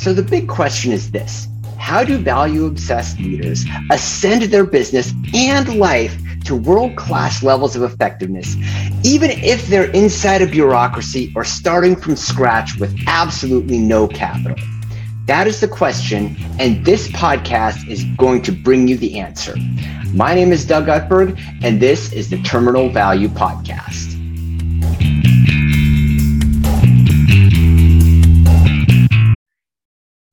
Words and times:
So 0.00 0.14
the 0.14 0.22
big 0.22 0.48
question 0.48 0.92
is 0.92 1.10
this 1.10 1.46
How 1.78 2.02
do 2.02 2.16
value 2.16 2.64
obsessed 2.64 3.18
leaders 3.18 3.66
ascend 3.90 4.44
their 4.44 4.64
business 4.64 5.12
and 5.34 5.78
life 5.78 6.16
to 6.46 6.56
world 6.56 6.96
class 6.96 7.42
levels 7.42 7.76
of 7.76 7.82
effectiveness, 7.82 8.56
even 9.04 9.30
if 9.30 9.66
they're 9.66 9.90
inside 9.90 10.40
a 10.40 10.46
bureaucracy 10.46 11.30
or 11.36 11.44
starting 11.44 11.94
from 11.94 12.16
scratch 12.16 12.78
with 12.80 12.98
absolutely 13.06 13.76
no 13.76 14.08
capital? 14.08 14.56
That 15.26 15.46
is 15.46 15.60
the 15.60 15.68
question, 15.68 16.34
and 16.58 16.82
this 16.82 17.08
podcast 17.08 17.86
is 17.86 18.02
going 18.16 18.40
to 18.44 18.52
bring 18.52 18.88
you 18.88 18.96
the 18.96 19.20
answer. 19.20 19.54
My 20.14 20.34
name 20.34 20.50
is 20.50 20.64
Doug 20.64 20.86
Utberg, 20.86 21.38
and 21.62 21.78
this 21.78 22.10
is 22.14 22.30
the 22.30 22.40
Terminal 22.40 22.88
Value 22.88 23.28
Podcast. 23.28 24.00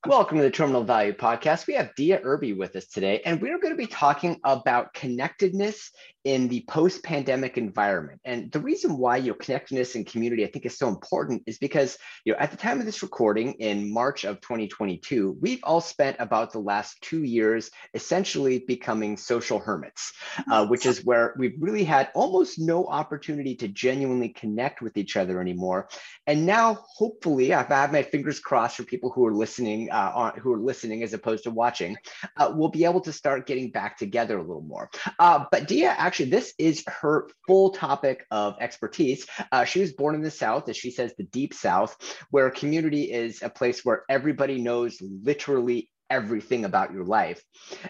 Welcome 0.07 0.37
to 0.37 0.43
the 0.45 0.49
Terminal 0.49 0.85
Value 0.85 1.11
Podcast. 1.11 1.67
We 1.67 1.73
have 1.73 1.93
Dea 1.95 2.19
Irby 2.23 2.53
with 2.53 2.77
us 2.77 2.87
today, 2.87 3.19
and 3.25 3.41
we're 3.41 3.59
going 3.59 3.73
to 3.73 3.77
be 3.77 3.87
talking 3.87 4.39
about 4.45 4.93
connectedness 4.93 5.91
in 6.23 6.47
the 6.47 6.63
post-pandemic 6.67 7.57
environment. 7.57 8.19
And 8.25 8.51
the 8.51 8.59
reason 8.59 8.97
why 8.97 9.17
your 9.17 9.35
know, 9.35 9.39
connectedness 9.39 9.95
and 9.95 10.05
community 10.05 10.43
I 10.43 10.47
think 10.47 10.65
is 10.65 10.77
so 10.77 10.87
important 10.87 11.43
is 11.45 11.57
because 11.57 11.97
you 12.25 12.33
know 12.33 12.39
at 12.39 12.51
the 12.51 12.57
time 12.57 12.79
of 12.79 12.85
this 12.85 13.01
recording 13.01 13.53
in 13.53 13.91
March 13.91 14.25
of 14.25 14.41
2022, 14.41 15.37
we've 15.39 15.59
all 15.63 15.81
spent 15.81 16.17
about 16.19 16.51
the 16.51 16.59
last 16.59 17.01
two 17.01 17.23
years 17.23 17.69
essentially 17.93 18.63
becoming 18.67 19.17
social 19.17 19.59
hermits, 19.59 20.13
uh, 20.51 20.65
which 20.67 20.85
is 20.85 21.05
where 21.05 21.33
we've 21.37 21.55
really 21.59 21.83
had 21.83 22.09
almost 22.13 22.59
no 22.59 22.85
opportunity 22.85 23.55
to 23.55 23.67
genuinely 23.67 24.29
connect 24.29 24.81
with 24.81 24.97
each 24.97 25.17
other 25.17 25.41
anymore. 25.41 25.87
And 26.25 26.45
now, 26.45 26.85
hopefully, 26.95 27.53
I've 27.53 27.67
had 27.67 27.91
my 27.91 28.03
fingers 28.03 28.39
crossed 28.39 28.77
for 28.77 28.83
people 28.83 29.11
who 29.11 29.25
are 29.25 29.33
listening, 29.33 29.89
uh, 29.91 30.11
on, 30.13 30.39
who 30.39 30.53
are 30.53 30.59
listening 30.59 31.03
as 31.03 31.13
opposed 31.13 31.43
to 31.43 31.51
watching, 31.51 31.95
uh, 32.37 32.51
we'll 32.53 32.69
be 32.69 32.85
able 32.85 33.01
to 33.01 33.13
start 33.13 33.47
getting 33.47 33.71
back 33.71 33.97
together 33.97 34.37
a 34.37 34.41
little 34.41 34.61
more. 34.61 34.89
Uh, 35.19 35.45
but 35.51 35.67
Dea 35.67 35.85
actually 36.07 36.29
this 36.29 36.53
is 36.57 36.83
her 36.87 37.29
full 37.45 37.71
topic 37.71 38.25
of 38.31 38.55
expertise. 38.61 39.27
Uh, 39.51 39.65
she 39.65 39.81
was 39.81 39.91
born 39.91 40.15
in 40.15 40.21
the 40.21 40.31
South, 40.31 40.69
as 40.69 40.77
she 40.77 40.89
says, 40.89 41.13
the 41.17 41.25
deep 41.25 41.53
South, 41.53 41.97
where 42.31 42.49
community 42.49 43.11
is 43.11 43.43
a 43.43 43.49
place 43.49 43.83
where 43.83 44.03
everybody 44.09 44.61
knows 44.61 44.97
literally 45.01 45.89
everything 46.09 46.63
about 46.63 46.93
your 46.93 47.03
life. 47.03 47.43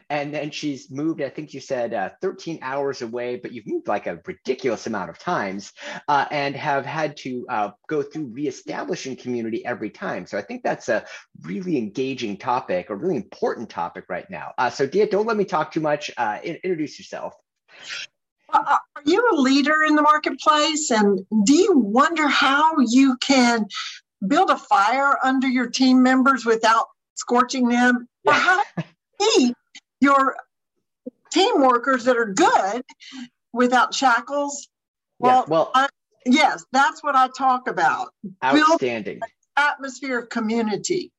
And 0.09 0.33
then 0.33 0.49
she's 0.49 0.89
moved, 0.89 1.21
I 1.21 1.29
think 1.29 1.53
you 1.53 1.59
said 1.59 1.93
uh, 1.93 2.09
13 2.19 2.57
hours 2.63 3.03
away, 3.03 3.35
but 3.35 3.51
you've 3.51 3.67
moved 3.67 3.87
like 3.87 4.07
a 4.07 4.19
ridiculous 4.25 4.87
amount 4.87 5.11
of 5.11 5.19
times 5.19 5.71
uh, 6.07 6.25
and 6.31 6.55
have 6.55 6.87
had 6.87 7.17
to 7.17 7.45
uh, 7.47 7.69
go 7.87 8.01
through 8.01 8.31
reestablishing 8.33 9.17
community 9.17 9.63
every 9.63 9.91
time. 9.91 10.25
So 10.25 10.39
I 10.39 10.41
think 10.41 10.63
that's 10.63 10.89
a 10.89 11.05
really 11.43 11.77
engaging 11.77 12.37
topic, 12.37 12.89
a 12.89 12.95
really 12.95 13.17
important 13.17 13.69
topic 13.69 14.05
right 14.09 14.27
now. 14.29 14.53
Uh, 14.57 14.71
so 14.71 14.87
Dea, 14.87 15.05
don't 15.05 15.27
let 15.27 15.37
me 15.37 15.45
talk 15.45 15.71
too 15.71 15.81
much. 15.81 16.09
Uh, 16.17 16.39
introduce 16.43 16.97
yourself. 16.97 17.35
Uh, 18.53 18.77
are 18.95 19.01
you 19.05 19.23
a 19.33 19.35
leader 19.35 19.83
in 19.83 19.95
the 19.95 20.01
marketplace? 20.01 20.89
And 20.91 21.25
do 21.43 21.53
you 21.53 21.77
wonder 21.77 22.27
how 22.27 22.75
you 22.79 23.17
can 23.17 23.67
build 24.25 24.49
a 24.49 24.57
fire 24.57 25.17
under 25.23 25.47
your 25.47 25.69
team 25.69 26.01
members 26.01 26.45
without 26.45 26.87
scorching 27.15 27.67
them? 27.67 28.07
Or 28.25 28.33
how 28.33 28.61
keep 29.19 29.55
your 29.99 30.37
team 31.31 31.61
workers 31.61 32.05
that 32.05 32.17
are 32.17 32.33
good 32.33 32.83
without 33.53 33.93
shackles? 33.93 34.67
Well, 35.19 35.43
yeah, 35.45 35.51
well 35.51 35.71
I, 35.73 35.89
yes, 36.25 36.65
that's 36.71 37.03
what 37.03 37.15
I 37.15 37.27
talk 37.37 37.67
about. 37.67 38.09
Outstanding. 38.43 39.19
Atmosphere 39.57 40.19
of 40.19 40.29
community. 40.29 41.11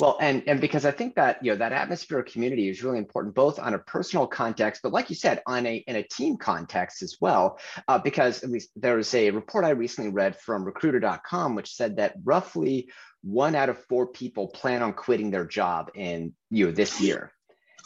Well, 0.00 0.16
and 0.20 0.42
and 0.46 0.60
because 0.60 0.84
I 0.84 0.90
think 0.90 1.14
that 1.16 1.38
you 1.42 1.52
know 1.52 1.58
that 1.58 1.72
atmosphere 1.72 2.20
of 2.20 2.26
community 2.26 2.68
is 2.68 2.82
really 2.82 2.98
important, 2.98 3.34
both 3.34 3.58
on 3.58 3.74
a 3.74 3.78
personal 3.78 4.26
context, 4.26 4.82
but 4.82 4.92
like 4.92 5.10
you 5.10 5.16
said, 5.16 5.42
on 5.46 5.66
a 5.66 5.76
in 5.86 5.96
a 5.96 6.02
team 6.02 6.36
context 6.36 7.02
as 7.02 7.18
well. 7.20 7.58
Uh, 7.88 7.98
because 7.98 8.42
at 8.42 8.50
least 8.50 8.70
there 8.76 8.96
was 8.96 9.14
a 9.14 9.30
report 9.30 9.64
I 9.64 9.70
recently 9.70 10.10
read 10.10 10.36
from 10.36 10.64
Recruiter.com, 10.64 11.54
which 11.54 11.74
said 11.74 11.96
that 11.96 12.14
roughly 12.24 12.90
one 13.22 13.54
out 13.54 13.68
of 13.68 13.78
four 13.86 14.06
people 14.06 14.48
plan 14.48 14.82
on 14.82 14.92
quitting 14.92 15.30
their 15.30 15.46
job 15.46 15.90
in 15.94 16.34
you 16.50 16.66
know 16.66 16.72
this 16.72 17.00
year 17.00 17.33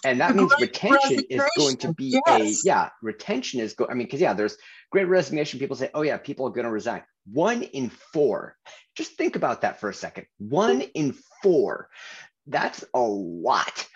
and 0.04 0.20
that 0.20 0.36
means 0.36 0.52
retention 0.60 1.22
is 1.30 1.42
going 1.56 1.76
to 1.76 1.92
be 1.94 2.20
yes. 2.26 2.64
a 2.64 2.68
yeah 2.68 2.88
retention 3.02 3.60
is 3.60 3.74
go 3.74 3.86
i 3.90 3.94
mean 3.94 4.06
because 4.06 4.20
yeah 4.20 4.32
there's 4.32 4.56
great 4.90 5.04
resignation 5.04 5.58
people 5.58 5.76
say 5.76 5.90
oh 5.94 6.02
yeah 6.02 6.16
people 6.16 6.46
are 6.46 6.50
going 6.50 6.64
to 6.64 6.70
resign 6.70 7.02
one 7.32 7.62
in 7.62 7.90
four 8.12 8.56
just 8.96 9.12
think 9.12 9.36
about 9.36 9.62
that 9.62 9.80
for 9.80 9.88
a 9.88 9.94
second 9.94 10.26
one 10.38 10.80
in 10.80 11.14
four 11.42 11.88
that's 12.46 12.84
a 12.94 13.00
lot 13.00 13.86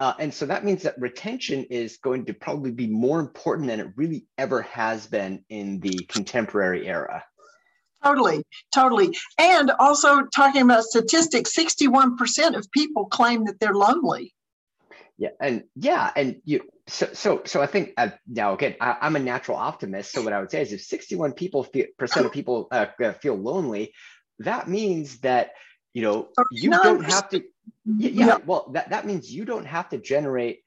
uh, 0.00 0.14
and 0.18 0.32
so 0.32 0.46
that 0.46 0.64
means 0.64 0.82
that 0.82 0.94
retention 0.98 1.64
is 1.64 1.98
going 1.98 2.24
to 2.24 2.34
probably 2.34 2.70
be 2.70 2.86
more 2.86 3.20
important 3.20 3.68
than 3.68 3.80
it 3.80 3.88
really 3.96 4.26
ever 4.38 4.62
has 4.62 5.06
been 5.06 5.44
in 5.48 5.78
the 5.80 5.96
contemporary 6.08 6.88
era 6.88 7.22
Totally, 8.04 8.44
totally. 8.74 9.16
And 9.38 9.70
also 9.78 10.24
talking 10.26 10.60
about 10.60 10.84
statistics, 10.84 11.56
61% 11.56 12.54
of 12.54 12.70
people 12.70 13.06
claim 13.06 13.46
that 13.46 13.58
they're 13.60 13.74
lonely. 13.74 14.33
Yeah, 15.16 15.30
and 15.40 15.64
yeah, 15.76 16.10
and 16.16 16.40
you 16.44 16.62
so 16.88 17.08
so 17.12 17.42
so 17.44 17.62
I 17.62 17.66
think 17.66 17.92
uh, 17.96 18.08
now 18.26 18.54
again 18.54 18.74
I, 18.80 18.96
am 19.02 19.14
a 19.14 19.20
natural 19.20 19.56
optimist. 19.56 20.12
So 20.12 20.22
what 20.22 20.32
I 20.32 20.40
would 20.40 20.50
say 20.50 20.62
is 20.62 20.72
if 20.72 20.80
61 20.80 21.34
people 21.34 21.62
feel, 21.62 21.86
percent 21.98 22.26
of 22.26 22.32
people 22.32 22.66
uh, 22.72 22.86
uh, 23.02 23.12
feel 23.12 23.36
lonely, 23.36 23.92
that 24.40 24.68
means 24.68 25.20
that 25.20 25.52
you 25.92 26.02
know 26.02 26.30
you 26.50 26.70
don't 26.70 27.04
have 27.04 27.28
to. 27.30 27.44
Yeah, 27.84 28.10
yeah, 28.10 28.38
well 28.44 28.70
that 28.74 28.90
that 28.90 29.06
means 29.06 29.32
you 29.32 29.44
don't 29.44 29.66
have 29.66 29.88
to 29.90 29.98
generate 29.98 30.63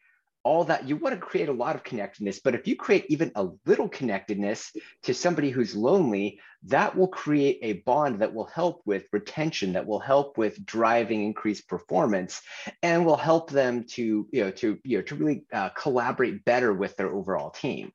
all 0.48 0.64
that 0.64 0.88
you 0.88 0.96
want 0.96 1.14
to 1.14 1.20
create 1.20 1.50
a 1.50 1.60
lot 1.64 1.76
of 1.76 1.84
connectedness 1.84 2.40
but 2.40 2.56
if 2.56 2.66
you 2.66 2.76
create 2.76 3.06
even 3.10 3.30
a 3.36 3.50
little 3.66 3.90
connectedness 3.90 4.72
to 5.04 5.14
somebody 5.14 5.50
who's 5.50 5.76
lonely 5.76 6.40
that 6.64 6.96
will 6.96 7.10
create 7.10 7.60
a 7.64 7.74
bond 7.90 8.22
that 8.22 8.34
will 8.34 8.46
help 8.46 8.82
with 8.86 9.04
retention 9.12 9.74
that 9.74 9.86
will 9.86 10.00
help 10.00 10.38
with 10.38 10.66
driving 10.66 11.22
increased 11.26 11.68
performance 11.68 12.42
and 12.82 13.06
will 13.06 13.18
help 13.18 13.52
them 13.52 13.84
to 13.84 14.26
you 14.32 14.42
know 14.46 14.52
to 14.52 14.78
you 14.86 14.98
know 14.98 15.04
to 15.04 15.16
really 15.16 15.44
uh, 15.52 15.68
collaborate 15.70 16.46
better 16.46 16.74
with 16.74 16.96
their 16.96 17.14
overall 17.14 17.50
team 17.50 17.92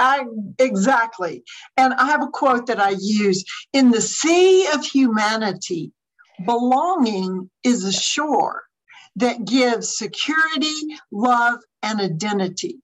I 0.00 0.24
exactly. 0.58 1.44
And 1.76 1.94
I 1.94 2.06
have 2.06 2.20
a 2.20 2.26
quote 2.26 2.66
that 2.66 2.80
I 2.80 2.96
use 3.00 3.44
in 3.72 3.92
the 3.92 4.00
sea 4.00 4.66
of 4.74 4.84
humanity, 4.84 5.92
belonging 6.44 7.48
is 7.62 7.84
a 7.84 7.92
shore 7.92 8.67
that 9.18 9.44
gives 9.44 9.96
security, 9.96 10.96
love, 11.10 11.58
and 11.82 12.00
identity. 12.00 12.78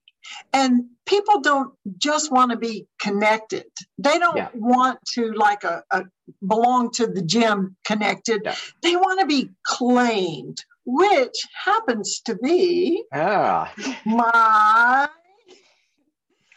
And 0.53 0.85
people 1.05 1.41
don't 1.41 1.73
just 1.97 2.31
want 2.31 2.51
to 2.51 2.57
be 2.57 2.87
connected. 2.99 3.65
They 3.97 4.17
don't 4.17 4.37
yeah. 4.37 4.49
want 4.53 4.99
to 5.13 5.31
like 5.33 5.63
a, 5.63 5.83
a, 5.91 6.03
belong 6.45 6.91
to 6.93 7.07
the 7.07 7.21
gym 7.21 7.75
connected. 7.85 8.41
Yeah. 8.43 8.55
They 8.81 8.95
want 8.95 9.19
to 9.19 9.27
be 9.27 9.51
claimed, 9.65 10.57
which 10.85 11.35
happens 11.63 12.21
to 12.25 12.35
be 12.35 13.03
ah. 13.13 13.71
my 14.05 15.07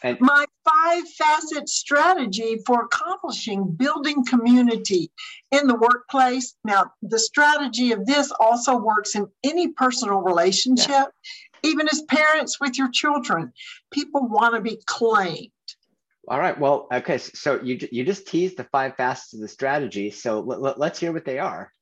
and 0.02 0.16
my 0.20 0.44
five 0.68 1.08
facet 1.08 1.68
strategy 1.68 2.58
for 2.66 2.82
accomplishing 2.82 3.64
building 3.64 4.24
community 4.24 5.10
in 5.50 5.66
the 5.66 5.74
workplace. 5.74 6.54
Now, 6.64 6.92
the 7.02 7.18
strategy 7.18 7.92
of 7.92 8.06
this 8.06 8.32
also 8.38 8.76
works 8.76 9.14
in 9.14 9.26
any 9.44 9.68
personal 9.68 10.18
relationship, 10.18 10.88
yeah. 10.88 11.10
even 11.62 11.88
as 11.88 12.02
parents 12.02 12.60
with 12.60 12.76
your 12.76 12.90
children. 12.90 13.52
People 13.90 14.28
want 14.28 14.54
to 14.54 14.60
be 14.60 14.80
claimed. 14.86 15.50
All 16.28 16.38
right. 16.38 16.58
Well, 16.58 16.88
okay. 16.92 17.16
So 17.18 17.60
you 17.62 17.78
you 17.90 18.04
just 18.04 18.26
teased 18.26 18.58
the 18.58 18.64
five 18.64 18.96
facets 18.96 19.32
of 19.32 19.40
the 19.40 19.48
strategy. 19.48 20.10
So 20.10 20.40
let, 20.40 20.60
let, 20.60 20.78
let's 20.78 20.98
hear 20.98 21.12
what 21.12 21.24
they 21.24 21.38
are. 21.38 21.72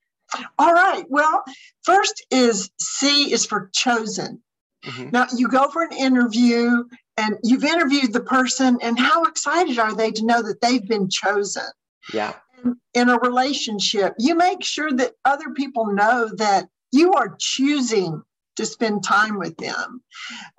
All 0.59 0.73
right. 0.73 1.05
Well, 1.09 1.43
first 1.83 2.25
is 2.31 2.71
C 2.81 3.33
is 3.33 3.45
for 3.45 3.71
chosen. 3.73 4.41
Mm-hmm. 4.85 5.11
Now 5.11 5.27
you 5.37 5.49
go 5.49 5.69
for 5.69 5.83
an 5.83 5.93
interview 5.93 6.85
and 7.17 7.37
you've 7.43 7.65
interviewed 7.65 8.13
the 8.13 8.21
person 8.21 8.79
and 8.83 8.99
how 8.99 9.25
excited 9.25 9.79
are 9.79 9.95
they 9.95 10.11
to 10.13 10.25
know 10.25 10.43
that 10.43 10.61
they've 10.61 10.87
been 10.87 11.09
chosen? 11.09 11.65
Yeah. 12.13 12.35
In 12.95 13.09
a 13.09 13.19
relationship 13.19 14.15
you 14.19 14.35
make 14.35 14.65
sure 14.65 14.93
that 14.93 15.15
other 15.25 15.51
people 15.55 15.93
know 15.93 16.31
that 16.37 16.69
you 16.93 17.13
are 17.13 17.37
choosing 17.39 18.23
to 18.57 18.65
spend 18.65 19.05
time 19.05 19.39
with 19.39 19.55
them. 19.59 20.01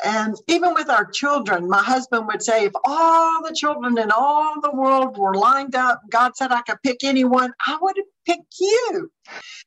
And 0.06 0.36
even 0.48 0.74
with 0.74 0.90
our 0.90 1.06
children 1.06 1.68
my 1.68 1.82
husband 1.82 2.28
would 2.28 2.42
say 2.42 2.66
if 2.66 2.74
all 2.86 3.44
the 3.44 3.56
children 3.56 3.98
in 3.98 4.12
all 4.12 4.62
the 4.62 4.72
world 4.74 5.18
were 5.18 5.34
lined 5.34 5.76
up 5.76 6.02
god 6.10 6.36
said 6.36 6.52
i 6.52 6.62
could 6.62 6.82
pick 6.84 7.04
anyone 7.04 7.54
i 7.66 7.78
would 7.82 8.00
picked 8.26 8.56
you. 8.60 9.12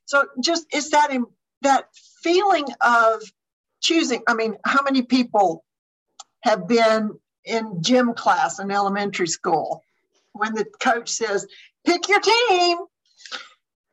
So 0.07 0.25
just 0.43 0.67
it's 0.71 0.91
that 0.91 1.11
that 1.63 1.85
feeling 2.23 2.67
of 2.81 3.23
choosing 3.83 4.23
i 4.29 4.35
mean 4.35 4.57
how 4.65 4.83
many 4.83 5.03
people 5.03 5.65
have 6.43 6.67
been 6.69 7.19
in 7.45 7.83
gym 7.83 8.15
class 8.15 8.59
in 8.61 8.71
elementary 8.71 9.27
school 9.27 9.83
when 10.33 10.55
the 10.55 10.65
coach 10.81 11.09
says, 11.09 11.47
pick 11.85 12.09
your 12.09 12.21
team. 12.21 12.79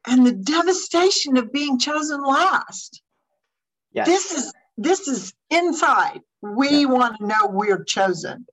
and 0.07 0.25
the 0.25 0.31
devastation 0.31 1.37
of 1.37 1.51
being 1.51 1.77
chosen 1.77 2.23
last. 2.23 3.01
Yes. 3.91 4.07
This 4.07 4.31
is 4.31 4.53
this 4.77 5.07
is 5.07 5.33
inside. 5.49 6.21
We 6.41 6.81
yeah. 6.81 6.85
want 6.85 7.17
to 7.17 7.27
know 7.27 7.47
we're 7.47 7.83
chosen. 7.83 8.45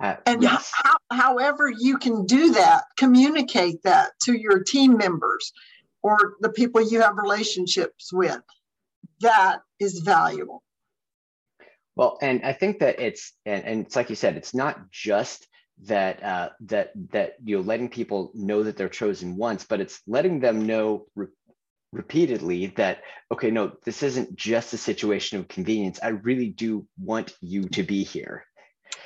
Uh, 0.00 0.16
and 0.26 0.42
yes. 0.42 0.72
how, 0.74 0.96
however 1.12 1.70
you 1.70 1.98
can 1.98 2.26
do 2.26 2.52
that, 2.52 2.84
communicate 2.96 3.82
that 3.84 4.10
to 4.24 4.34
your 4.34 4.62
team 4.64 4.96
members 4.96 5.52
or 6.02 6.34
the 6.40 6.48
people 6.50 6.80
you 6.80 7.00
have 7.00 7.16
relationships 7.16 8.12
with. 8.12 8.40
That 9.20 9.60
is 9.78 10.00
valuable. 10.00 10.62
Well, 11.96 12.18
and 12.20 12.42
I 12.44 12.52
think 12.52 12.80
that 12.80 13.00
it's 13.00 13.32
and, 13.46 13.64
and 13.64 13.86
it's 13.86 13.96
like 13.96 14.10
you 14.10 14.16
said, 14.16 14.36
it's 14.36 14.54
not 14.54 14.90
just 14.90 15.46
that 15.84 16.22
uh, 16.22 16.48
that 16.62 16.92
that 17.12 17.34
you 17.44 17.56
know 17.56 17.62
letting 17.62 17.88
people 17.88 18.30
know 18.34 18.62
that 18.62 18.76
they're 18.76 18.88
chosen 18.88 19.36
once, 19.36 19.64
but 19.64 19.80
it's 19.80 20.00
letting 20.06 20.40
them 20.40 20.66
know 20.66 21.06
re- 21.14 21.28
repeatedly 21.92 22.66
that 22.76 23.02
okay, 23.32 23.50
no, 23.50 23.72
this 23.84 24.02
isn't 24.02 24.34
just 24.34 24.72
a 24.72 24.78
situation 24.78 25.38
of 25.38 25.48
convenience. 25.48 26.00
I 26.02 26.08
really 26.08 26.48
do 26.48 26.86
want 26.98 27.34
you 27.40 27.68
to 27.70 27.82
be 27.82 28.02
here. 28.04 28.44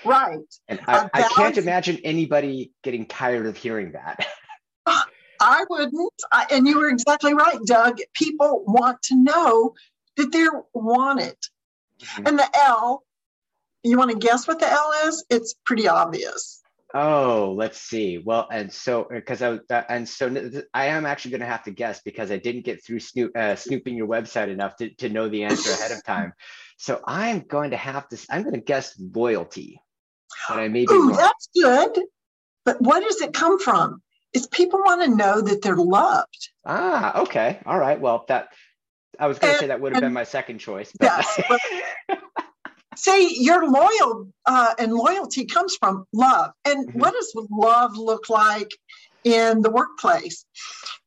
Right. 0.05 0.38
And 0.69 0.81
I, 0.87 1.08
I 1.12 1.23
can't 1.23 1.58
imagine 1.58 1.99
anybody 2.05 2.73
getting 2.82 3.06
tired 3.06 3.46
of 3.46 3.56
hearing 3.56 3.93
that. 3.93 4.26
I 5.41 5.64
wouldn't. 5.69 6.12
I, 6.32 6.46
and 6.50 6.67
you 6.67 6.79
were 6.79 6.88
exactly 6.88 7.34
right, 7.34 7.58
Doug. 7.64 7.99
People 8.14 8.64
want 8.67 9.02
to 9.02 9.17
know 9.17 9.75
that 10.17 10.32
they're 10.32 10.64
wanted. 10.73 11.37
Mm-hmm. 12.03 12.27
And 12.27 12.39
the 12.39 12.49
L, 12.67 13.05
you 13.83 13.99
want 13.99 14.11
to 14.11 14.17
guess 14.17 14.47
what 14.47 14.59
the 14.61 14.71
L 14.71 14.93
is? 15.06 15.25
It's 15.31 15.55
pretty 15.65 15.89
obvious. 15.89 16.62
Oh, 16.95 17.55
let's 17.56 17.79
see. 17.81 18.17
Well, 18.17 18.49
and 18.50 18.73
so 18.73 19.06
because 19.11 19.43
I 19.43 19.59
uh, 19.71 19.83
and 19.91 20.09
so 20.09 20.62
I 20.73 20.87
am 20.87 21.05
actually 21.05 21.33
going 21.33 21.43
to 21.43 21.47
have 21.47 21.65
to 21.65 21.71
guess 21.71 22.00
because 22.03 22.31
I 22.31 22.39
didn't 22.39 22.65
get 22.65 22.83
through 22.83 23.00
snoop, 23.00 23.37
uh, 23.37 23.56
snooping 23.56 23.95
your 23.95 24.06
website 24.06 24.49
enough 24.49 24.77
to, 24.77 24.95
to 24.95 25.11
know 25.11 25.29
the 25.29 25.45
answer 25.45 25.71
ahead 25.71 25.93
of 25.93 26.05
time. 26.05 26.33
So 26.81 27.00
I'm 27.05 27.41
going 27.41 27.73
to 27.73 27.77
have 27.77 28.09
to. 28.11 28.27
I'm 28.31 28.44
going 28.44 28.55
to 28.55 28.61
guess 28.61 28.94
loyalty. 29.12 29.83
But 30.49 30.61
I 30.61 30.69
may 30.69 30.87
be 30.87 30.93
Ooh, 30.93 31.09
wrong. 31.09 31.17
that's 31.17 31.49
good. 31.53 32.05
But 32.65 32.81
what 32.81 33.01
does 33.03 33.21
it 33.21 33.35
come 33.35 33.59
from? 33.59 34.01
Is 34.33 34.47
people 34.47 34.79
want 34.85 35.03
to 35.03 35.09
know 35.09 35.41
that 35.41 35.61
they're 35.61 35.75
loved. 35.75 36.51
Ah, 36.65 37.23
okay. 37.23 37.59
All 37.67 37.81
right. 37.81 38.01
Well, 38.01 38.27
that 38.29 38.51
I 39.19 39.26
was 39.26 39.38
going 39.38 39.55
to 39.55 39.59
say 39.59 39.67
that 39.67 39.81
would 39.81 39.93
have 39.93 40.03
been 40.03 40.12
my 40.12 40.25
second 40.25 40.59
choice. 40.59 40.93
But. 40.99 41.06
Yes. 41.06 41.41
But, 41.49 42.19
see, 42.97 43.43
your 43.43 43.69
loyal 43.69 44.29
uh, 44.47 44.75
and 44.79 44.93
loyalty 44.93 45.44
comes 45.44 45.76
from 45.76 46.06
love. 46.12 46.53
And 46.65 46.88
mm-hmm. 46.88 46.99
what 46.99 47.15
does 47.15 47.32
love 47.50 47.97
look 47.97 48.29
like 48.29 48.70
in 49.25 49.62
the 49.62 49.70
workplace? 49.70 50.44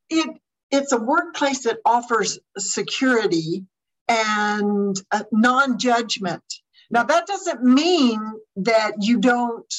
It 0.09 0.29
it's 0.71 0.93
a 0.93 0.97
workplace 0.97 1.63
that 1.63 1.79
offers 1.83 2.39
security 2.57 3.65
and 4.07 4.95
uh, 5.11 5.23
non-judgment. 5.33 6.43
Now 6.89 7.03
that 7.03 7.27
doesn't 7.27 7.63
mean 7.63 8.21
that 8.57 8.93
you 8.99 9.19
don't 9.19 9.73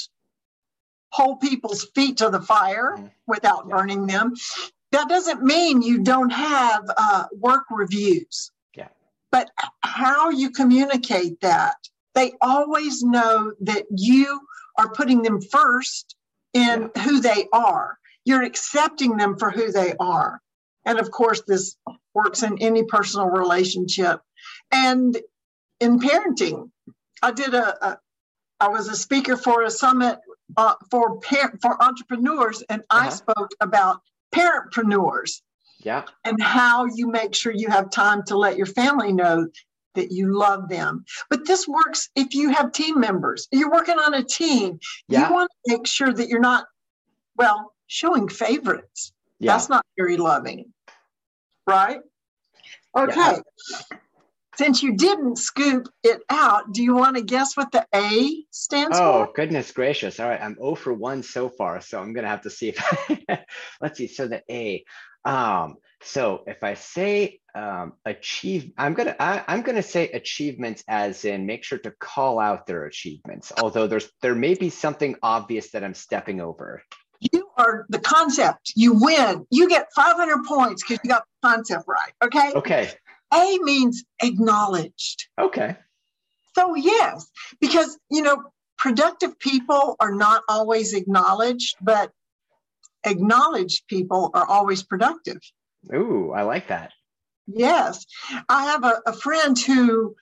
hold 1.12 1.40
people's 1.40 1.84
feet 1.94 2.18
to 2.18 2.30
the 2.30 2.40
fire 2.40 2.94
mm-hmm. 2.96 3.06
without 3.26 3.68
burning 3.68 4.06
them 4.06 4.34
that 4.92 5.08
doesn't 5.08 5.42
mean 5.42 5.82
you 5.82 6.02
don't 6.02 6.30
have 6.30 6.84
uh, 6.96 7.24
work 7.36 7.64
reviews. 7.70 8.52
Yeah. 8.76 8.88
But 9.30 9.50
how 9.82 10.30
you 10.30 10.50
communicate 10.50 11.40
that, 11.40 11.76
they 12.14 12.32
always 12.40 13.02
know 13.02 13.52
that 13.60 13.84
you 13.90 14.40
are 14.78 14.92
putting 14.92 15.22
them 15.22 15.40
first 15.40 16.14
in 16.54 16.90
yeah. 16.94 17.02
who 17.02 17.20
they 17.20 17.46
are. 17.52 17.98
You're 18.24 18.44
accepting 18.44 19.16
them 19.16 19.38
for 19.38 19.50
who 19.50 19.72
they 19.72 19.94
are. 19.98 20.40
And 20.84 20.98
of 20.98 21.10
course, 21.10 21.42
this 21.42 21.76
works 22.14 22.42
in 22.42 22.58
any 22.60 22.84
personal 22.84 23.28
relationship. 23.28 24.20
And 24.70 25.16
in 25.80 25.98
parenting, 25.98 26.70
I 27.22 27.32
did 27.32 27.54
a, 27.54 27.86
a 27.86 27.98
I 28.60 28.68
was 28.68 28.88
a 28.88 28.94
speaker 28.94 29.36
for 29.36 29.62
a 29.62 29.70
summit 29.70 30.18
uh, 30.56 30.74
for 30.90 31.18
par- 31.20 31.58
for 31.60 31.82
entrepreneurs, 31.82 32.62
and 32.68 32.82
uh-huh. 32.90 33.06
I 33.06 33.10
spoke 33.10 33.50
about 33.60 34.00
parentpreneurs. 34.34 35.42
Yeah. 35.80 36.04
And 36.24 36.40
how 36.40 36.86
you 36.86 37.08
make 37.08 37.34
sure 37.34 37.52
you 37.52 37.68
have 37.68 37.90
time 37.90 38.22
to 38.24 38.36
let 38.36 38.56
your 38.56 38.66
family 38.66 39.12
know 39.12 39.48
that 39.94 40.12
you 40.12 40.32
love 40.32 40.68
them. 40.68 41.04
But 41.28 41.46
this 41.46 41.66
works 41.68 42.08
if 42.14 42.34
you 42.34 42.50
have 42.50 42.72
team 42.72 42.98
members. 43.00 43.48
You're 43.50 43.70
working 43.70 43.98
on 43.98 44.14
a 44.14 44.22
team. 44.22 44.78
Yeah. 45.08 45.28
You 45.28 45.34
want 45.34 45.50
to 45.50 45.76
make 45.76 45.86
sure 45.86 46.12
that 46.12 46.28
you're 46.28 46.40
not, 46.40 46.66
well, 47.36 47.72
showing 47.88 48.28
favorites. 48.28 49.12
Yeah. 49.38 49.52
That's 49.52 49.68
not 49.68 49.84
very 49.96 50.16
loving. 50.16 50.72
Right? 51.66 52.00
Okay. 52.96 53.14
Yeah. 53.16 53.98
Since 54.56 54.82
you 54.82 54.96
didn't 54.96 55.36
scoop 55.38 55.88
it 56.02 56.20
out, 56.28 56.72
do 56.72 56.82
you 56.82 56.94
want 56.94 57.16
to 57.16 57.22
guess 57.22 57.56
what 57.56 57.72
the 57.72 57.86
A 57.94 58.44
stands 58.50 58.98
oh, 58.98 59.00
for? 59.00 59.28
Oh, 59.28 59.32
goodness 59.34 59.72
gracious. 59.72 60.20
All 60.20 60.28
right. 60.28 60.40
I'm 60.40 60.56
0 60.56 60.74
for 60.74 60.92
1 60.92 61.22
so 61.22 61.48
far. 61.48 61.80
So 61.80 61.98
I'm 61.98 62.12
going 62.12 62.24
to 62.24 62.30
have 62.30 62.42
to 62.42 62.50
see 62.50 62.74
if, 62.76 63.38
let's 63.80 63.98
see. 63.98 64.08
So 64.08 64.28
the 64.28 64.42
A. 64.50 64.84
Um, 65.24 65.76
so 66.02 66.42
if 66.46 66.62
I 66.62 66.74
say 66.74 67.40
um, 67.54 67.94
achieve, 68.04 68.72
I'm 68.76 68.94
gonna 68.94 69.14
I, 69.20 69.44
I'm 69.46 69.62
gonna 69.62 69.82
say 69.82 70.08
achievements 70.10 70.82
as 70.88 71.24
in 71.24 71.46
make 71.46 71.64
sure 71.64 71.78
to 71.78 71.92
call 71.92 72.40
out 72.40 72.66
their 72.66 72.86
achievements. 72.86 73.52
Although 73.56 73.86
there's 73.86 74.10
there 74.20 74.34
may 74.34 74.54
be 74.54 74.68
something 74.68 75.16
obvious 75.22 75.70
that 75.70 75.84
I'm 75.84 75.94
stepping 75.94 76.40
over. 76.40 76.82
You 77.20 77.48
are 77.56 77.86
the 77.88 78.00
concept. 78.00 78.72
You 78.74 78.94
win. 78.94 79.46
You 79.50 79.68
get 79.68 79.86
500 79.94 80.44
points 80.44 80.82
because 80.82 80.98
you 81.04 81.10
got 81.10 81.22
the 81.42 81.48
concept 81.48 81.84
right. 81.86 82.12
Okay. 82.24 82.52
Okay. 82.56 82.90
A 83.32 83.58
means 83.62 84.04
acknowledged. 84.22 85.28
Okay. 85.38 85.76
So, 86.54 86.74
yes, 86.74 87.30
because, 87.60 87.98
you 88.10 88.22
know, 88.22 88.42
productive 88.78 89.38
people 89.38 89.96
are 90.00 90.14
not 90.14 90.42
always 90.48 90.92
acknowledged, 90.92 91.76
but 91.80 92.10
acknowledged 93.04 93.86
people 93.88 94.30
are 94.34 94.44
always 94.46 94.82
productive. 94.82 95.38
Ooh, 95.94 96.32
I 96.32 96.42
like 96.42 96.68
that. 96.68 96.92
Yes. 97.46 98.04
I 98.48 98.64
have 98.64 98.84
a, 98.84 99.00
a 99.06 99.12
friend 99.12 99.58
who 99.58 100.14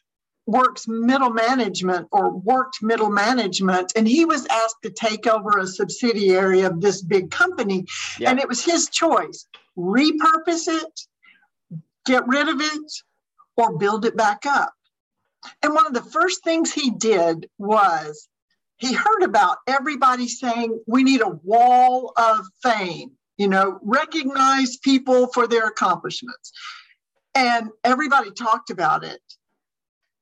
works 0.47 0.87
middle 0.89 1.31
management 1.31 2.09
or 2.12 2.31
worked 2.31 2.83
middle 2.83 3.11
management, 3.11 3.93
and 3.97 4.07
he 4.07 4.25
was 4.25 4.47
asked 4.47 4.83
to 4.83 4.91
take 4.91 5.27
over 5.27 5.59
a 5.59 5.67
subsidiary 5.67 6.62
of 6.62 6.81
this 6.81 7.03
big 7.03 7.31
company. 7.31 7.87
And 8.25 8.39
it 8.39 8.49
was 8.49 8.65
his 8.65 8.89
choice 8.89 9.47
repurpose 9.79 10.69
it 10.69 11.00
get 12.07 12.26
rid 12.26 12.49
of 12.49 12.61
it 12.61 12.92
or 13.57 13.78
build 13.78 14.04
it 14.04 14.16
back 14.16 14.47
up. 14.47 14.73
And 15.62 15.75
one 15.75 15.87
of 15.87 15.95
the 15.95 16.02
first 16.02 16.45
things 16.45 16.73
he 16.73 16.90
did 16.90 17.49
was 17.59 18.28
he 18.76 18.95
heard 18.95 19.23
about 19.23 19.59
everybody 19.66 20.28
saying 20.28 20.80
we 20.87 21.02
need 21.02 21.21
a 21.21 21.28
wall 21.28 22.12
of 22.16 22.47
fame, 22.62 23.12
you 23.37 23.49
know, 23.49 23.78
recognize 23.83 24.78
people 24.78 25.28
for 25.28 25.47
their 25.47 25.66
accomplishments. 25.66 26.52
And 27.35 27.71
everybody 27.85 28.30
talked 28.33 28.71
about 28.71 29.04
it, 29.04 29.21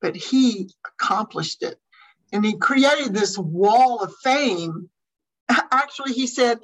but 0.00 0.16
he 0.16 0.70
accomplished 0.86 1.62
it. 1.62 1.78
And 2.32 2.44
he 2.44 2.56
created 2.58 3.14
this 3.14 3.38
wall 3.38 4.00
of 4.00 4.12
fame. 4.22 4.90
Actually, 5.48 6.12
he 6.12 6.26
said, 6.26 6.58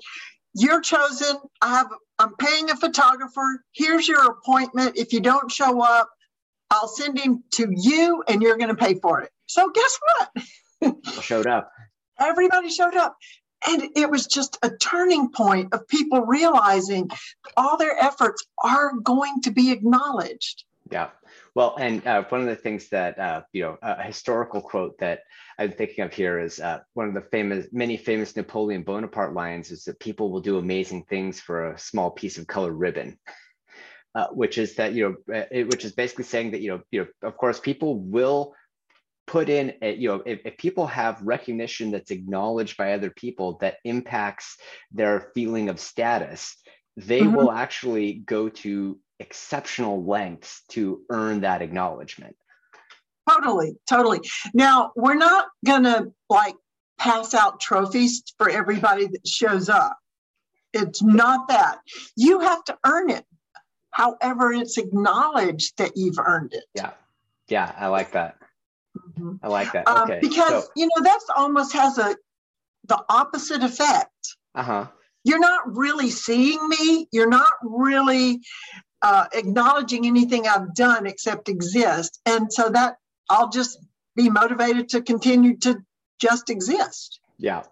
You're 0.53 0.83
chosen. 0.83 1.37
I 1.63 1.77
have 1.77 1.89
I'm 2.19 2.35
paying 2.37 2.71
a 2.71 2.77
photographer. 2.77 3.65
Here's 3.73 4.07
your 4.07 4.25
appointment. 4.31 4.97
If 4.97 5.13
you 5.13 5.21
don't 5.21 5.51
show 5.51 5.83
up, 5.83 6.09
I'll 6.71 6.89
send 6.89 7.19
him 7.19 7.45
to 7.53 7.69
you 7.71 8.23
and 8.29 8.43
you're 8.43 8.57
going 8.57 8.75
to 8.75 8.77
pay 8.77 8.95
for 8.95 9.21
it. 9.21 9.31
So 9.47 9.71
guess 9.71 9.99
what? 10.81 10.95
showed 11.23 11.47
up. 11.47 11.71
Everybody 12.21 12.71
showed 12.71 12.95
up. 12.95 13.17
And 13.67 13.91
it 13.97 14.11
was 14.11 14.27
just 14.27 14.59
a 14.63 14.71
turning 14.71 15.31
point 15.31 15.73
of 15.73 15.89
people 15.89 16.21
realizing 16.21 17.11
all 17.57 17.77
their 17.77 17.97
efforts 17.99 18.45
are 18.63 18.93
going 19.03 19.41
to 19.43 19.51
be 19.51 19.71
acknowledged. 19.71 20.65
Yeah. 20.91 21.09
Well, 21.55 21.77
and 21.79 22.05
uh, 22.07 22.25
one 22.31 22.41
of 22.41 22.49
the 22.49 22.57
things 22.57 22.89
that, 22.89 23.19
uh, 23.19 23.43
you 23.53 23.63
know, 23.63 23.79
a 23.81 24.03
historical 24.03 24.61
quote 24.61 24.99
that 24.99 25.21
I'm 25.57 25.71
thinking 25.71 26.05
of 26.05 26.13
here 26.13 26.41
is 26.41 26.59
uh, 26.59 26.81
one 26.95 27.07
of 27.07 27.15
the 27.15 27.21
famous, 27.21 27.67
many 27.71 27.97
famous 27.97 28.35
Napoleon 28.35 28.83
Bonaparte 28.83 29.35
lines 29.35 29.71
is 29.71 29.85
that 29.85 30.01
people 30.01 30.33
will 30.33 30.41
do 30.41 30.59
amazing 30.59 31.05
things 31.05 31.41
for 31.41 31.71
a 31.71 31.79
small 31.79 32.11
piece 32.11 32.39
of 32.39 32.49
colored 32.49 32.75
ribbon. 32.75 33.19
Uh, 34.17 34.29
which 34.29 34.59
is 34.59 34.77
that 34.77 34.93
you 34.93 35.03
know, 35.29 35.37
uh, 35.37 35.45
it, 35.51 35.69
which 35.69 35.85
is 35.85 35.91
basically 35.91 36.23
saying 36.23 36.53
that 36.53 36.61
you 36.61 36.71
know, 36.71 36.81
you 36.93 37.01
know, 37.01 37.29
of 37.29 37.37
course, 37.37 37.59
people 37.59 37.99
will 37.99 38.55
put 39.27 39.49
in, 39.49 39.75
a, 39.83 39.93
you 39.93 40.09
know, 40.09 40.23
if, 40.25 40.39
if 40.45 40.57
people 40.57 40.87
have 40.87 41.21
recognition 41.21 41.91
that's 41.91 42.13
acknowledged 42.13 42.77
by 42.77 42.93
other 42.93 43.11
people 43.11 43.59
that 43.59 43.79
impacts 43.85 44.57
their 44.93 45.33
feeling 45.35 45.69
of 45.69 45.81
status, 45.81 46.57
they 46.97 47.23
mm-hmm. 47.23 47.35
will 47.35 47.51
actually 47.51 48.15
go 48.15 48.49
to 48.49 49.01
exceptional 49.25 50.05
lengths 50.05 50.63
to 50.69 51.01
earn 51.11 51.41
that 51.41 51.63
acknowledgement. 51.63 52.37
Totally, 53.29 53.77
totally. 53.89 54.21
Now, 54.53 54.93
we're 54.97 55.15
not 55.15 55.47
going 55.65 55.85
to 55.85 56.13
like 56.29 56.57
pass 56.99 57.33
out 57.33 57.59
trophies 57.59 58.23
for 58.37 58.51
everybody 58.51 59.07
that 59.07 59.27
shows 59.27 59.71
up. 59.71 59.97
It's 60.75 61.03
not 61.03 61.49
that. 61.49 61.79
You 62.17 62.41
have 62.41 62.63
to 62.65 62.77
earn 62.85 63.09
it. 63.09 63.25
However, 63.91 64.53
it's 64.53 64.77
acknowledged 64.77 65.79
that 65.79 65.93
you've 65.97 66.19
earned 66.19 66.53
it. 66.53 66.65
Yeah. 66.75 66.91
Yeah. 67.49 67.73
I 67.79 67.87
like 67.87 68.13
that. 68.13 68.37
Mm-hmm. 68.99 69.37
I 69.43 69.49
like 69.49 69.73
that. 69.73 69.89
Um, 69.89 70.03
okay. 70.03 70.15
Um, 70.15 70.21
because, 70.21 70.65
so, 70.65 70.71
you 70.77 70.87
know, 70.87 71.03
that's 71.03 71.27
almost 71.35 71.73
has 71.73 71.97
a, 71.97 72.15
the 72.89 73.03
opposite 73.09 73.63
effect. 73.63 74.37
Uh 74.55 74.63
huh. 74.63 74.87
You're 75.27 75.41
not 75.41 75.63
really 75.75 76.11
seeing 76.11 76.69
me. 76.69 77.09
You're 77.11 77.31
not 77.31 77.53
really 77.63 78.41
uh, 79.05 79.27
acknowledging 79.35 80.07
anything 80.07 80.49
I've 80.49 80.75
done 80.75 81.07
except 81.07 81.51
exist. 81.51 82.21
And 82.25 82.51
so 82.51 82.71
that 82.71 82.97
I'll 83.29 83.51
just 83.51 83.79
be 84.17 84.31
motivated 84.31 84.89
to 84.91 85.03
continue 85.03 85.59
to 85.59 85.85
just 86.19 86.49
exist. 86.49 87.21
Yeah. 87.37 87.65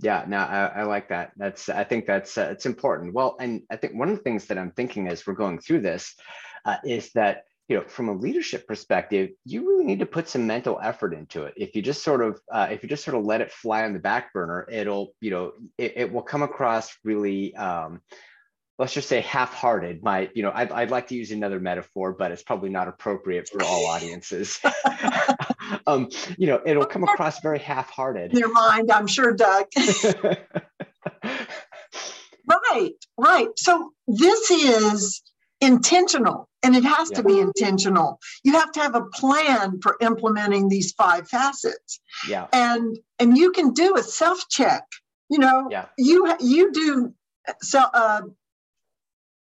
Yeah, 0.00 0.24
no, 0.26 0.38
I, 0.38 0.66
I, 0.66 0.82
like 0.84 1.08
that. 1.10 1.32
That's 1.36 1.68
I 1.68 1.84
think 1.84 2.06
that's 2.06 2.36
uh, 2.36 2.48
it's 2.50 2.66
important. 2.66 3.14
Well, 3.14 3.36
and 3.38 3.62
I 3.70 3.76
think 3.76 3.94
one 3.94 4.08
of 4.08 4.16
the 4.16 4.22
things 4.22 4.46
that 4.46 4.58
I'm 4.58 4.72
thinking 4.72 5.06
as 5.06 5.24
we're 5.24 5.34
going 5.34 5.60
through 5.60 5.80
this 5.80 6.16
uh, 6.64 6.78
is 6.84 7.12
that 7.12 7.44
you 7.68 7.76
know 7.76 7.84
from 7.86 8.08
a 8.08 8.12
leadership 8.12 8.66
perspective, 8.66 9.30
you 9.44 9.68
really 9.68 9.84
need 9.84 10.00
to 10.00 10.06
put 10.06 10.28
some 10.28 10.44
mental 10.44 10.80
effort 10.82 11.14
into 11.14 11.44
it. 11.44 11.54
If 11.56 11.76
you 11.76 11.82
just 11.82 12.02
sort 12.02 12.20
of 12.20 12.40
uh, 12.50 12.66
if 12.72 12.82
you 12.82 12.88
just 12.88 13.04
sort 13.04 13.16
of 13.16 13.24
let 13.24 13.42
it 13.42 13.52
fly 13.52 13.84
on 13.84 13.92
the 13.92 14.00
back 14.00 14.32
burner, 14.32 14.66
it'll 14.68 15.14
you 15.20 15.30
know 15.30 15.52
it, 15.78 15.92
it 15.94 16.12
will 16.12 16.22
come 16.22 16.42
across 16.42 16.92
really 17.04 17.54
um, 17.54 18.00
let's 18.82 18.92
just 18.92 19.08
say 19.08 19.20
half-hearted 19.20 20.02
my 20.02 20.28
you 20.34 20.42
know 20.42 20.50
I'd, 20.52 20.72
I'd 20.72 20.90
like 20.90 21.06
to 21.06 21.14
use 21.14 21.30
another 21.30 21.60
metaphor 21.60 22.12
but 22.12 22.32
it's 22.32 22.42
probably 22.42 22.68
not 22.68 22.88
appropriate 22.88 23.48
for 23.48 23.62
all 23.62 23.86
audiences. 23.86 24.58
Um 25.86 26.10
you 26.36 26.48
know 26.48 26.60
it'll 26.66 26.84
come 26.84 27.04
across 27.04 27.40
very 27.40 27.60
half-hearted. 27.60 28.32
Your 28.32 28.52
mind 28.52 28.90
i'm 28.90 29.06
sure 29.06 29.32
doug. 29.32 29.66
Right 32.44 32.94
right. 33.16 33.48
So 33.56 33.92
this 34.08 34.50
is 34.50 35.22
intentional 35.60 36.48
and 36.64 36.74
it 36.74 36.82
has 36.84 37.10
yeah. 37.10 37.18
to 37.18 37.22
be 37.22 37.38
intentional. 37.38 38.18
You 38.42 38.52
have 38.52 38.72
to 38.72 38.80
have 38.80 38.96
a 38.96 39.04
plan 39.04 39.80
for 39.80 39.96
implementing 40.00 40.68
these 40.68 40.92
five 40.92 41.28
facets. 41.28 42.00
Yeah. 42.28 42.48
And 42.52 42.98
and 43.20 43.38
you 43.38 43.52
can 43.52 43.72
do 43.72 43.96
a 43.96 44.02
self 44.02 44.48
check 44.48 44.84
you 45.32 45.38
know? 45.38 45.68
Yeah. 45.70 45.86
you 45.96 46.34
you 46.40 46.72
do 46.72 47.14
so 47.62 47.80
uh, 47.80 48.22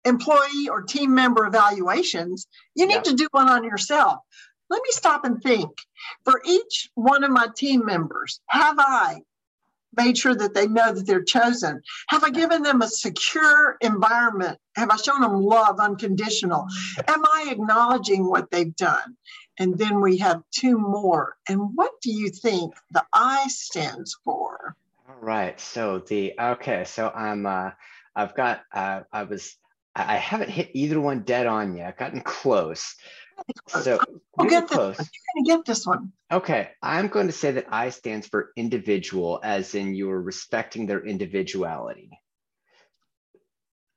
employee 0.05 0.69
or 0.69 0.81
team 0.81 1.13
member 1.13 1.45
evaluations, 1.45 2.47
you 2.75 2.87
need 2.87 3.03
to 3.03 3.13
do 3.13 3.27
one 3.31 3.49
on 3.49 3.63
yourself. 3.63 4.19
Let 4.69 4.81
me 4.81 4.89
stop 4.91 5.25
and 5.25 5.41
think. 5.41 5.69
For 6.23 6.41
each 6.45 6.89
one 6.95 7.23
of 7.23 7.31
my 7.31 7.47
team 7.55 7.85
members, 7.85 8.39
have 8.47 8.77
I 8.79 9.21
made 9.95 10.17
sure 10.17 10.33
that 10.33 10.53
they 10.53 10.67
know 10.67 10.93
that 10.93 11.05
they're 11.05 11.23
chosen? 11.23 11.81
Have 12.07 12.23
I 12.23 12.29
given 12.29 12.63
them 12.63 12.81
a 12.81 12.87
secure 12.87 13.77
environment? 13.81 14.57
Have 14.75 14.89
I 14.89 14.95
shown 14.95 15.21
them 15.21 15.41
love 15.41 15.79
unconditional? 15.79 16.67
Am 17.07 17.23
I 17.25 17.49
acknowledging 17.51 18.25
what 18.25 18.49
they've 18.49 18.75
done? 18.75 19.17
And 19.59 19.77
then 19.77 19.99
we 19.99 20.17
have 20.17 20.41
two 20.51 20.77
more. 20.77 21.35
And 21.47 21.75
what 21.75 21.91
do 22.01 22.11
you 22.11 22.29
think 22.29 22.73
the 22.91 23.05
I 23.13 23.47
stands 23.49 24.17
for? 24.23 24.75
All 25.07 25.15
right. 25.19 25.59
So 25.59 25.99
the 25.99 26.33
okay. 26.39 26.85
So 26.85 27.11
I'm. 27.13 27.45
uh 27.45 27.71
I've 28.15 28.35
got. 28.35 28.61
Uh, 28.73 29.01
I 29.11 29.23
was 29.23 29.57
I 29.95 30.15
haven't 30.15 30.49
hit 30.49 30.71
either 30.73 30.99
one 30.99 31.23
dead 31.23 31.47
on 31.47 31.75
yet. 31.75 31.87
I've 31.87 31.97
gotten 31.97 32.21
close. 32.21 32.95
So 33.67 33.99
we'll 34.37 34.49
get 34.49 34.67
close. 34.67 34.97
This 34.97 35.09
You're 35.35 35.43
gonna 35.45 35.57
get 35.57 35.65
this 35.65 35.85
one. 35.85 36.13
Okay, 36.31 36.69
I'm 36.81 37.07
going 37.07 37.27
to 37.27 37.33
say 37.33 37.51
that 37.51 37.67
I 37.69 37.89
stands 37.89 38.27
for 38.27 38.51
individual, 38.55 39.39
as 39.43 39.75
in 39.75 39.93
you're 39.93 40.21
respecting 40.21 40.85
their 40.85 41.05
individuality. 41.05 42.09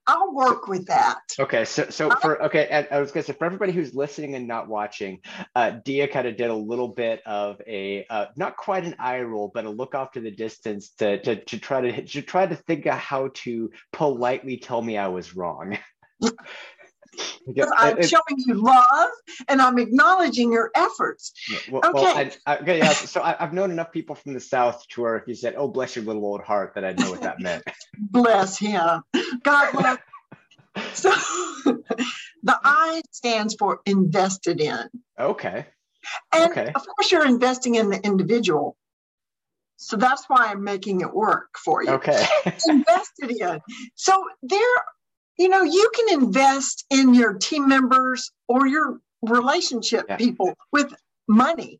I'll 0.07 0.33
work 0.33 0.67
with 0.67 0.85
that. 0.87 1.21
Okay, 1.39 1.65
so 1.65 1.89
so 1.89 2.11
for 2.21 2.41
okay, 2.43 2.85
I 2.91 2.99
was 2.99 3.11
gonna 3.11 3.23
say 3.23 3.33
for 3.33 3.45
everybody 3.45 3.71
who's 3.71 3.95
listening 3.95 4.35
and 4.35 4.47
not 4.47 4.67
watching, 4.67 5.19
uh, 5.55 5.71
Dea 5.83 6.07
kind 6.07 6.27
of 6.27 6.37
did 6.37 6.49
a 6.49 6.55
little 6.55 6.89
bit 6.89 7.21
of 7.25 7.59
a 7.65 8.05
uh, 8.09 8.27
not 8.35 8.55
quite 8.57 8.85
an 8.85 8.95
eye 8.99 9.21
roll, 9.21 9.51
but 9.53 9.65
a 9.65 9.69
look 9.69 9.95
off 9.95 10.11
to 10.11 10.21
the 10.21 10.31
distance 10.31 10.89
to 10.99 11.19
to, 11.21 11.43
to 11.43 11.59
try 11.59 11.81
to 11.81 12.05
to 12.05 12.21
try 12.21 12.45
to 12.45 12.55
think 12.55 12.85
of 12.85 12.93
how 12.93 13.29
to 13.33 13.71
politely 13.91 14.57
tell 14.57 14.81
me 14.81 14.97
I 14.97 15.07
was 15.07 15.35
wrong. 15.35 15.77
Yeah, 17.47 17.65
I'm 17.77 17.97
it, 17.97 18.09
showing 18.09 18.37
you 18.37 18.55
love 18.55 19.09
and 19.47 19.61
I'm 19.61 19.77
acknowledging 19.77 20.51
your 20.51 20.71
efforts. 20.75 21.33
Well, 21.71 21.81
okay. 21.85 21.91
Well, 21.93 22.17
I, 22.17 22.31
I, 22.45 22.57
okay. 22.57 22.77
Yeah. 22.79 22.89
So 22.91 23.21
I, 23.21 23.35
have 23.39 23.53
known 23.53 23.71
enough 23.71 23.91
people 23.91 24.15
from 24.15 24.33
the 24.33 24.39
South 24.39 24.85
to 24.89 25.01
where 25.01 25.17
if 25.17 25.27
you 25.27 25.35
said, 25.35 25.55
"Oh, 25.55 25.67
bless 25.67 25.95
your 25.95 26.05
little 26.05 26.25
old 26.25 26.41
heart," 26.41 26.73
that 26.75 26.83
I'd 26.83 26.99
know 26.99 27.11
what 27.11 27.21
that 27.21 27.39
meant. 27.39 27.63
bless 27.99 28.57
him. 28.57 29.01
God 29.43 29.71
bless. 29.73 29.97
so 30.93 31.11
the 32.43 32.59
I 32.63 33.01
stands 33.11 33.55
for 33.55 33.81
invested 33.85 34.59
in. 34.59 34.89
Okay. 35.19 35.65
And 36.33 36.51
okay. 36.51 36.71
of 36.73 36.85
course, 36.85 37.11
you're 37.11 37.25
investing 37.25 37.75
in 37.75 37.89
the 37.89 37.99
individual. 38.03 38.77
So 39.77 39.97
that's 39.97 40.25
why 40.27 40.47
I'm 40.47 40.63
making 40.63 41.01
it 41.01 41.13
work 41.13 41.57
for 41.63 41.83
you. 41.83 41.91
Okay. 41.91 42.25
invested 42.67 43.31
in. 43.31 43.59
So 43.95 44.23
there 44.41 44.59
you 45.37 45.49
know, 45.49 45.63
you 45.63 45.89
can 45.95 46.21
invest 46.21 46.85
in 46.89 47.13
your 47.13 47.33
team 47.33 47.67
members 47.67 48.31
or 48.47 48.67
your 48.67 48.99
relationship 49.21 50.05
yeah. 50.07 50.17
people 50.17 50.53
with 50.71 50.93
money. 51.27 51.79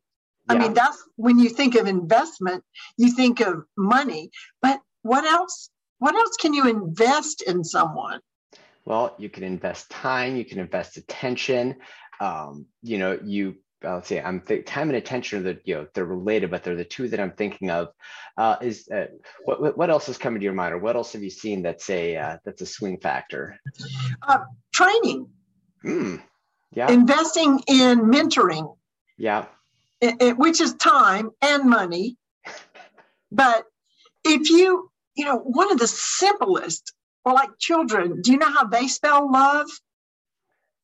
Yeah. 0.49 0.55
I 0.55 0.59
mean, 0.59 0.73
that's 0.73 1.01
when 1.15 1.39
you 1.39 1.49
think 1.49 1.75
of 1.75 1.87
investment, 1.87 2.63
you 2.97 3.11
think 3.11 3.39
of 3.39 3.63
money. 3.77 4.29
But 4.61 4.79
what 5.01 5.25
else? 5.25 5.69
What 5.99 6.15
else 6.15 6.35
can 6.37 6.53
you 6.53 6.67
invest 6.67 7.41
in 7.41 7.63
someone? 7.63 8.19
Well, 8.83 9.15
you 9.17 9.29
can 9.29 9.43
invest 9.43 9.89
time, 9.89 10.35
you 10.35 10.45
can 10.45 10.59
invest 10.59 10.97
attention. 10.97 11.77
Um, 12.19 12.67
you 12.83 12.97
know, 12.97 13.19
you 13.23 13.55
I'll 13.85 14.03
say 14.03 14.21
I'm 14.21 14.41
th- 14.41 14.65
time 14.65 14.89
and 14.89 14.97
attention 14.97 15.39
are 15.39 15.43
the 15.43 15.59
you 15.63 15.75
know 15.75 15.87
they're 15.93 16.05
related, 16.05 16.51
but 16.51 16.63
they're 16.63 16.75
the 16.75 16.85
two 16.85 17.07
that 17.09 17.19
I'm 17.19 17.31
thinking 17.31 17.69
of. 17.69 17.89
Uh, 18.37 18.57
is 18.61 18.87
uh, 18.89 19.07
what 19.45 19.77
what 19.77 19.89
else 19.89 20.09
is 20.09 20.17
coming 20.17 20.39
to 20.39 20.43
your 20.43 20.53
mind, 20.53 20.73
or 20.73 20.77
what 20.79 20.95
else 20.95 21.13
have 21.13 21.23
you 21.23 21.29
seen 21.29 21.61
that's 21.61 21.89
a 21.89 22.15
uh, 22.15 22.37
that's 22.43 22.61
a 22.61 22.65
swing 22.65 22.99
factor? 22.99 23.57
Uh, 24.21 24.39
training. 24.73 25.27
Mm, 25.83 26.21
yeah. 26.71 26.91
Investing 26.91 27.61
in 27.67 27.99
mentoring. 28.01 28.75
Yeah. 29.17 29.45
It, 30.01 30.21
it, 30.21 30.37
which 30.37 30.59
is 30.59 30.73
time 30.73 31.31
and 31.41 31.69
money, 31.69 32.17
but 33.31 33.65
if 34.25 34.49
you 34.49 34.91
you 35.15 35.25
know 35.25 35.37
one 35.37 35.71
of 35.71 35.79
the 35.79 35.87
simplest, 35.87 36.93
or 37.23 37.33
like 37.33 37.49
children, 37.59 38.21
do 38.21 38.31
you 38.33 38.37
know 38.37 38.51
how 38.51 38.65
they 38.65 38.87
spell 38.87 39.31
love? 39.31 39.67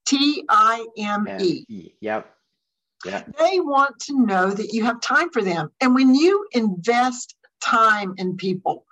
T 0.06 0.44
I 0.50 0.88
M 0.98 1.28
E. 1.40 1.94
Yep. 2.00 2.34
Yeah. 3.06 3.24
They 3.40 3.60
want 3.60 4.00
to 4.02 4.26
know 4.26 4.52
that 4.52 4.74
you 4.74 4.84
have 4.86 5.02
time 5.02 5.30
for 5.32 5.42
them. 5.42 5.72
And 5.80 5.96
when 5.96 6.14
you 6.16 6.48
invest 6.52 7.36
time 7.62 8.14
in 8.18 8.38
people, 8.38 8.86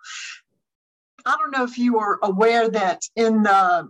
I 1.26 1.36
don't 1.38 1.52
know 1.52 1.64
if 1.64 1.78
you 1.78 2.00
are 2.00 2.20
aware 2.24 2.70
that 2.70 3.04
in 3.16 3.44
the 3.44 3.90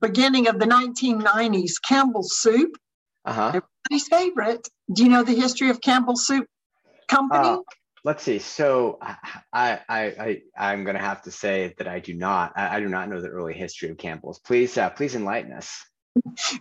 beginning 0.00 0.48
of 0.48 0.58
the 0.58 0.66
1990s, 0.66 1.72
Campbell's 1.86 2.38
Soup, 2.38 2.76
uh-huh. 3.24 3.48
everybody's 3.48 4.08
favorite. 4.08 4.68
Do 4.92 5.04
you 5.04 5.08
know 5.08 5.22
the 5.22 5.34
history 5.34 5.70
of 5.70 5.80
Campbell's 5.80 6.26
Soup 6.26 6.46
Company? 7.08 7.48
Uh, 7.48 7.58
let's 8.04 8.22
see. 8.22 8.38
So 8.38 8.98
I, 9.02 9.16
I, 9.52 9.80
I, 9.88 10.42
I'm 10.56 10.84
going 10.84 10.96
to 10.96 11.02
have 11.02 11.22
to 11.22 11.30
say 11.30 11.74
that 11.78 11.88
I 11.88 12.00
do 12.00 12.14
not. 12.14 12.52
I, 12.56 12.76
I, 12.76 12.80
do 12.80 12.88
not 12.88 13.08
know 13.08 13.20
the 13.20 13.28
early 13.28 13.54
history 13.54 13.90
of 13.90 13.98
Campbell's. 13.98 14.38
Please, 14.38 14.76
uh, 14.78 14.90
please 14.90 15.14
enlighten 15.14 15.52
us. 15.52 15.84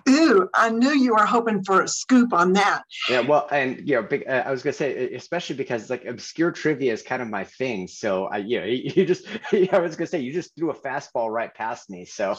Ooh, 0.08 0.50
I 0.54 0.70
knew 0.70 0.92
you 0.92 1.16
were 1.16 1.26
hoping 1.26 1.64
for 1.64 1.82
a 1.82 1.88
scoop 1.88 2.34
on 2.34 2.54
that. 2.54 2.84
Yeah, 3.10 3.22
well, 3.22 3.48
and 3.52 3.88
you 3.88 3.96
know, 3.96 4.04
big, 4.04 4.26
uh, 4.28 4.44
I 4.46 4.52
was 4.52 4.62
gonna 4.62 4.74
say, 4.74 5.14
especially 5.14 5.56
because 5.56 5.90
like 5.90 6.06
obscure 6.06 6.52
trivia 6.52 6.94
is 6.94 7.02
kind 7.02 7.22
of 7.22 7.30
my 7.30 7.44
thing. 7.44 7.88
So 7.88 8.26
I, 8.26 8.38
you 8.38 8.60
know, 8.60 8.66
you, 8.66 8.92
you 8.96 9.06
just, 9.06 9.28
I 9.52 9.80
was 9.80 9.96
gonna 9.96 10.08
say, 10.08 10.20
you 10.20 10.34
just 10.34 10.56
threw 10.56 10.72
a 10.72 10.76
fastball 10.76 11.30
right 11.30 11.54
past 11.54 11.90
me. 11.90 12.06
So, 12.06 12.36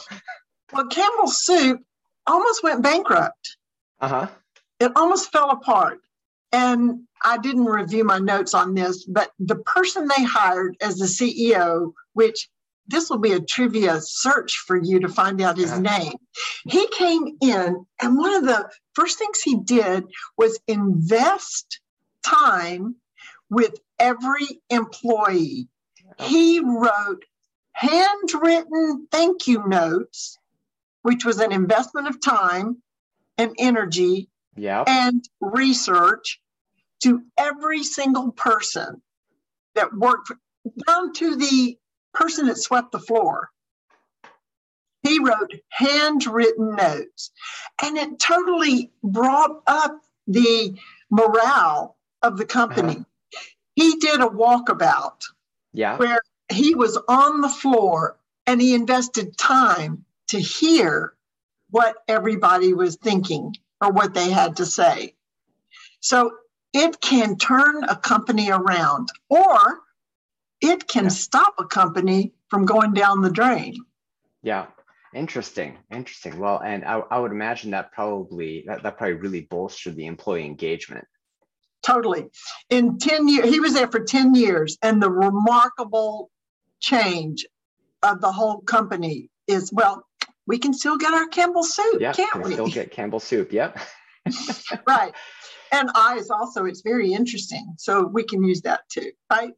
well, 0.71 0.87
Campbell's 0.87 1.43
Soup 1.43 1.81
almost 2.27 2.63
went 2.63 2.81
bankrupt. 2.81 3.57
Uh 3.99 4.07
huh. 4.07 4.27
It 4.79 4.91
almost 4.95 5.31
fell 5.31 5.51
apart, 5.51 5.99
and 6.51 7.01
I 7.23 7.37
didn't 7.37 7.65
review 7.65 8.03
my 8.03 8.19
notes 8.19 8.53
on 8.53 8.73
this, 8.73 9.05
but 9.05 9.31
the 9.39 9.57
person 9.57 10.07
they 10.07 10.23
hired 10.23 10.75
as 10.81 10.97
the 10.97 11.05
CEO, 11.05 11.91
which 12.13 12.49
this 12.91 13.09
will 13.09 13.19
be 13.19 13.31
a 13.31 13.39
trivia 13.39 13.99
search 14.01 14.63
for 14.67 14.77
you 14.77 14.99
to 14.99 15.09
find 15.09 15.41
out 15.41 15.57
his 15.57 15.77
name. 15.79 16.13
He 16.67 16.87
came 16.89 17.37
in, 17.41 17.85
and 18.01 18.17
one 18.17 18.33
of 18.33 18.45
the 18.45 18.69
first 18.93 19.17
things 19.17 19.41
he 19.41 19.55
did 19.55 20.03
was 20.37 20.59
invest 20.67 21.79
time 22.23 22.95
with 23.49 23.79
every 23.99 24.47
employee. 24.69 25.67
He 26.19 26.59
wrote 26.59 27.23
handwritten 27.73 29.07
thank 29.11 29.47
you 29.47 29.67
notes, 29.67 30.37
which 31.01 31.25
was 31.25 31.39
an 31.39 31.51
investment 31.51 32.07
of 32.07 32.21
time 32.21 32.81
and 33.37 33.55
energy 33.57 34.29
yep. 34.55 34.87
and 34.87 35.23
research 35.39 36.39
to 37.03 37.21
every 37.37 37.83
single 37.83 38.31
person 38.31 39.01
that 39.75 39.93
worked 39.93 40.31
down 40.87 41.13
to 41.13 41.35
the 41.35 41.77
person 42.13 42.47
that 42.47 42.57
swept 42.57 42.91
the 42.91 42.99
floor. 42.99 43.49
He 45.03 45.19
wrote 45.19 45.51
handwritten 45.69 46.75
notes, 46.75 47.31
and 47.81 47.97
it 47.97 48.19
totally 48.19 48.91
brought 49.03 49.61
up 49.65 49.99
the 50.27 50.77
morale 51.09 51.97
of 52.21 52.37
the 52.37 52.45
company. 52.45 52.97
Uh-huh. 52.97 53.39
He 53.75 53.95
did 53.97 54.21
a 54.21 54.27
walkabout 54.27 55.23
yeah. 55.73 55.97
where 55.97 56.19
he 56.51 56.75
was 56.75 56.97
on 57.07 57.41
the 57.41 57.49
floor 57.49 58.17
and 58.45 58.61
he 58.61 58.75
invested 58.75 59.37
time 59.37 60.05
to 60.27 60.39
hear 60.39 61.13
what 61.69 61.95
everybody 62.07 62.73
was 62.73 62.97
thinking 62.97 63.55
or 63.79 63.91
what 63.91 64.13
they 64.13 64.29
had 64.29 64.57
to 64.57 64.65
say. 64.65 65.15
So 65.99 66.31
it 66.73 66.99
can 67.01 67.37
turn 67.37 67.83
a 67.85 67.95
company 67.95 68.51
around 68.51 69.09
or 69.29 69.81
it 70.61 70.87
can 70.87 71.03
yeah. 71.03 71.09
stop 71.09 71.55
a 71.59 71.65
company 71.65 72.33
from 72.49 72.65
going 72.65 72.93
down 72.93 73.21
the 73.21 73.31
drain. 73.31 73.75
Yeah. 74.43 74.67
Interesting. 75.13 75.77
Interesting. 75.91 76.39
Well, 76.39 76.61
and 76.63 76.85
I, 76.85 76.99
I 77.11 77.19
would 77.19 77.31
imagine 77.31 77.71
that 77.71 77.91
probably 77.91 78.63
that, 78.67 78.83
that 78.83 78.97
probably 78.97 79.15
really 79.15 79.41
bolstered 79.41 79.95
the 79.95 80.05
employee 80.05 80.45
engagement. 80.45 81.05
Totally. 81.83 82.27
In 82.69 82.97
10 82.97 83.27
years, 83.27 83.49
he 83.49 83.59
was 83.59 83.73
there 83.73 83.87
for 83.87 83.99
10 83.99 84.35
years, 84.35 84.77
and 84.83 85.01
the 85.01 85.09
remarkable 85.09 86.29
change 86.79 87.45
of 88.03 88.21
the 88.21 88.31
whole 88.31 88.61
company 88.61 89.29
is 89.47 89.71
well, 89.73 90.05
we 90.47 90.57
can 90.57 90.73
still 90.73 90.97
get 90.97 91.13
our 91.13 91.27
Campbell 91.27 91.63
soup, 91.63 91.99
yeah, 91.99 92.13
can't 92.13 92.31
can 92.31 92.41
we? 92.43 92.53
Still 92.53 92.67
get 92.67 92.91
Campbell 92.91 93.19
soup, 93.19 93.51
yep. 93.51 93.77
right. 94.87 95.13
And 95.71 95.89
eyes 95.95 96.29
also, 96.29 96.65
it's 96.65 96.81
very 96.81 97.13
interesting. 97.13 97.73
So 97.77 98.05
we 98.05 98.23
can 98.23 98.43
use 98.43 98.61
that 98.61 98.81
too, 98.89 99.11
right? 99.31 99.53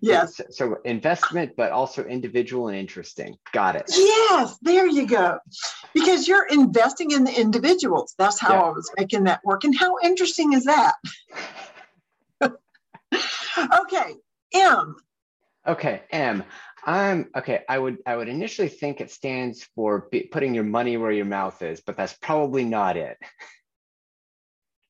Yes. 0.00 0.36
So, 0.36 0.44
so, 0.50 0.76
investment, 0.84 1.52
but 1.56 1.72
also 1.72 2.04
individual 2.04 2.68
and 2.68 2.76
interesting. 2.76 3.36
Got 3.52 3.76
it. 3.76 3.84
Yes, 3.88 4.58
there 4.62 4.86
you 4.86 5.06
go. 5.06 5.38
Because 5.94 6.26
you're 6.26 6.46
investing 6.48 7.12
in 7.12 7.24
the 7.24 7.40
individuals. 7.40 8.14
That's 8.18 8.40
how 8.40 8.54
yeah. 8.54 8.62
I 8.62 8.68
was 8.70 8.90
making 8.98 9.24
that 9.24 9.40
work. 9.44 9.64
And 9.64 9.76
how 9.76 9.96
interesting 10.02 10.52
is 10.52 10.64
that? 10.64 10.94
okay, 12.42 14.14
M. 14.54 14.96
Okay, 15.66 16.02
M. 16.10 16.44
I'm 16.84 17.30
okay. 17.36 17.62
I 17.68 17.78
would 17.78 17.98
I 18.06 18.16
would 18.16 18.28
initially 18.28 18.68
think 18.68 19.00
it 19.00 19.10
stands 19.10 19.62
for 19.76 20.08
putting 20.32 20.54
your 20.54 20.64
money 20.64 20.96
where 20.96 21.12
your 21.12 21.24
mouth 21.24 21.62
is, 21.62 21.80
but 21.80 21.96
that's 21.96 22.14
probably 22.14 22.64
not 22.64 22.96
it. 22.96 23.16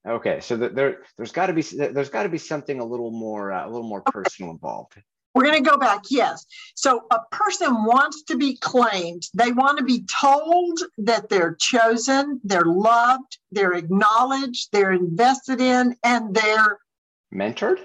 Okay, 0.07 0.41
so 0.41 0.57
there 0.57 1.03
there's 1.17 1.31
got 1.31 1.47
to 1.47 1.53
be 1.53 1.63
there's 1.63 2.11
got 2.11 2.25
to 2.25 2.29
be 2.29 2.39
something 2.39 2.81
a 2.81 2.85
little 2.85 3.13
more 3.13 3.53
uh, 3.53 3.67
a 3.67 3.69
little 3.69 3.87
more 3.87 4.03
personal 4.03 4.51
involved. 4.51 5.01
We're 5.35 5.45
going 5.45 5.63
to 5.63 5.71
go 5.71 5.79
back. 5.79 6.03
Yes. 6.11 6.45
So 6.75 7.05
a 7.11 7.21
person 7.31 7.85
wants 7.85 8.23
to 8.25 8.37
be 8.37 8.57
claimed. 8.57 9.23
They 9.33 9.51
want 9.51 9.79
to 9.79 9.85
be 9.85 10.05
told 10.05 10.79
that 10.99 11.31
they're 11.31 11.55
chosen, 11.55 12.39
they're 12.45 12.67
loved, 12.67 13.39
they're 13.51 13.73
acknowledged, 13.73 14.69
they're 14.73 14.93
invested 14.93 15.61
in, 15.61 15.97
and 16.05 16.35
they're 16.35 16.79
mentored. 17.33 17.79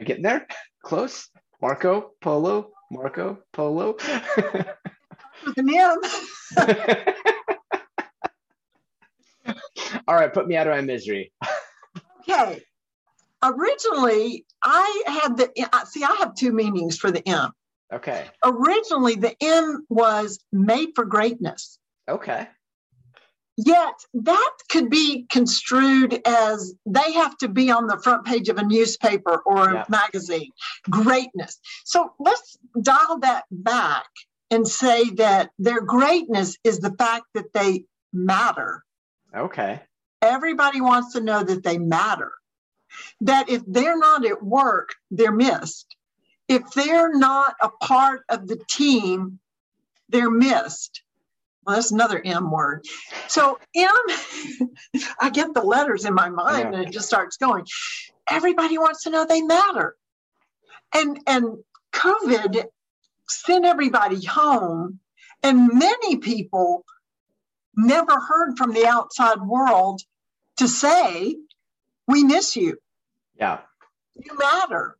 I 0.00 0.04
getting 0.04 0.22
there? 0.22 0.46
Close. 0.82 1.28
Marco 1.60 2.12
Polo. 2.22 2.70
Marco 2.90 3.38
Polo. 3.52 3.96
With 5.44 5.58
an 5.58 5.74
M. 5.74 6.00
All 10.06 10.14
right, 10.14 10.32
put 10.32 10.46
me 10.46 10.56
out 10.56 10.66
of 10.66 10.74
my 10.74 10.80
misery. 10.80 11.32
okay. 12.28 12.62
Originally, 13.42 14.44
I 14.62 15.02
had 15.06 15.36
the 15.36 15.50
see. 15.86 16.02
I 16.02 16.16
have 16.18 16.34
two 16.34 16.52
meanings 16.52 16.98
for 16.98 17.10
the 17.10 17.26
M. 17.28 17.52
Okay. 17.92 18.26
Originally, 18.44 19.14
the 19.14 19.34
M 19.40 19.86
was 19.88 20.40
made 20.52 20.90
for 20.94 21.04
greatness. 21.04 21.78
Okay. 22.08 22.48
Yet 23.56 23.94
that 24.14 24.52
could 24.70 24.88
be 24.88 25.26
construed 25.30 26.20
as 26.24 26.74
they 26.86 27.12
have 27.12 27.36
to 27.38 27.48
be 27.48 27.72
on 27.72 27.88
the 27.88 27.98
front 27.98 28.24
page 28.24 28.48
of 28.48 28.56
a 28.56 28.64
newspaper 28.64 29.42
or 29.44 29.70
a 29.70 29.74
yeah. 29.74 29.84
magazine. 29.88 30.50
Greatness. 30.88 31.58
So 31.84 32.12
let's 32.20 32.56
dial 32.80 33.18
that 33.22 33.44
back 33.50 34.06
and 34.50 34.66
say 34.66 35.10
that 35.10 35.50
their 35.58 35.80
greatness 35.80 36.56
is 36.62 36.78
the 36.78 36.94
fact 36.98 37.24
that 37.34 37.52
they 37.52 37.84
matter. 38.12 38.84
Okay. 39.34 39.80
Everybody 40.22 40.80
wants 40.80 41.12
to 41.12 41.20
know 41.20 41.42
that 41.42 41.62
they 41.62 41.78
matter. 41.78 42.32
That 43.20 43.48
if 43.48 43.62
they're 43.66 43.98
not 43.98 44.24
at 44.24 44.42
work, 44.42 44.94
they're 45.10 45.32
missed. 45.32 45.94
If 46.48 46.62
they're 46.72 47.14
not 47.14 47.54
a 47.60 47.68
part 47.68 48.22
of 48.30 48.46
the 48.48 48.58
team, 48.68 49.38
they're 50.08 50.30
missed. 50.30 51.02
Well, 51.64 51.76
that's 51.76 51.92
another 51.92 52.22
M 52.24 52.50
word. 52.50 52.86
So 53.26 53.58
M, 53.76 53.90
I 55.20 55.28
get 55.30 55.52
the 55.52 55.60
letters 55.60 56.06
in 56.06 56.14
my 56.14 56.30
mind 56.30 56.72
yeah. 56.72 56.78
and 56.78 56.88
it 56.88 56.92
just 56.92 57.06
starts 57.06 57.36
going. 57.36 57.66
Everybody 58.28 58.78
wants 58.78 59.02
to 59.02 59.10
know 59.10 59.26
they 59.26 59.42
matter. 59.42 59.94
And 60.94 61.20
and 61.26 61.58
COVID 61.92 62.64
sent 63.28 63.66
everybody 63.66 64.24
home, 64.24 65.00
and 65.42 65.68
many 65.74 66.16
people 66.16 66.86
never 67.78 68.20
heard 68.20 68.58
from 68.58 68.72
the 68.72 68.86
outside 68.86 69.40
world 69.40 70.02
to 70.58 70.68
say, 70.68 71.36
we 72.06 72.24
miss 72.24 72.56
you. 72.56 72.76
Yeah. 73.38 73.60
You 74.16 74.36
matter. 74.36 74.98